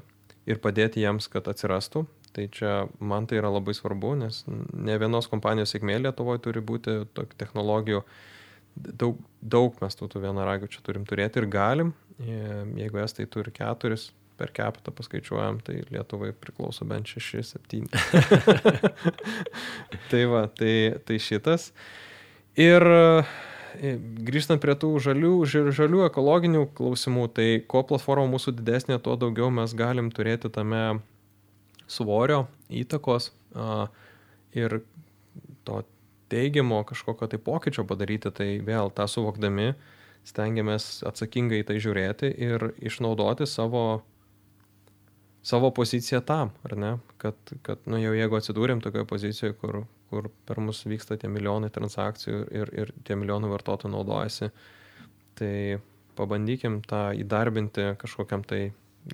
[0.50, 2.06] ir padėti jiems, kad atsirastų.
[2.32, 7.02] Tai čia man tai yra labai svarbu, nes ne vienos kompanijos sėkmė Lietuvoje turi būti
[7.36, 8.00] technologijų.
[8.72, 11.92] Daug, daug mes tų, tų vienaragių čia turim turėti ir galim.
[12.16, 12.40] E,
[12.80, 14.08] Jeigu estai turi keturis,
[14.42, 17.84] per keptą paskaičiuojam, tai Lietuvai priklauso bent 6-7.
[20.10, 20.74] tai va, tai,
[21.06, 21.70] tai šitas.
[22.60, 23.94] Ir e,
[24.28, 29.72] grįžtant prie tų žalių, žalių ekologinių klausimų, tai kuo platforma mūsų didesnė, tuo daugiau mes
[29.72, 31.00] galim turėti tame
[31.88, 33.86] svorio, įtakos a,
[34.52, 34.82] ir
[35.64, 35.82] to
[36.32, 39.72] teigiamo kažkokio tai pokyčio padaryti, tai vėl tą suvokdami
[40.28, 44.02] stengiamės atsakingai tai žiūrėti ir išnaudoti savo,
[45.42, 46.92] savo poziciją tam, ar ne?
[47.22, 47.36] Kad,
[47.66, 49.82] kad nu, jau jeigu atsidūrėm tokioje pozicijoje, kur,
[50.12, 54.50] kur per mus vyksta tie milijonai transakcijų ir, ir tie milijonai vartotojų naudojasi,
[55.40, 55.54] tai
[56.18, 58.66] pabandykim tą įdarbinti kažkokiam tai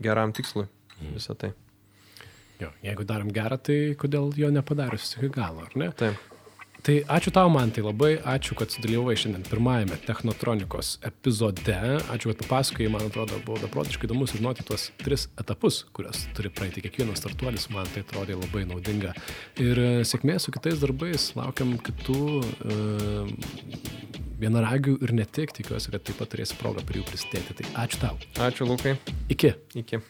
[0.02, 0.66] geram tikslui
[1.14, 1.52] visą tai.
[2.58, 5.92] Jo, jeigu darom gerą, tai kodėl jo nepadarius iki galo, ar ne?
[5.94, 6.37] Taip.
[6.86, 11.74] Tai ačiū tau, man tai labai, ačiū, kad sudalyvavai šiandien pirmajame Technotronikos epizode.
[12.14, 16.84] Ačiū, kad papasakojai, man atrodo, buvo beprotiškai įdomu sužinoti tuos tris etapus, kuriuos turi praeiti
[16.86, 19.12] kiekvienas startuolis, man tai atrodė labai naudinga.
[19.60, 22.78] Ir e, sėkmės su kitais darbais, laukiam kitų e,
[24.38, 27.58] vienaragių ir ne tik, tikiuosi, kad taip pat turėsi progą prie jų prisidėti.
[27.60, 28.24] Tai ačiū tau.
[28.48, 28.96] Ačiū, Lukai.
[29.34, 29.54] Iki.
[29.82, 30.04] Iki.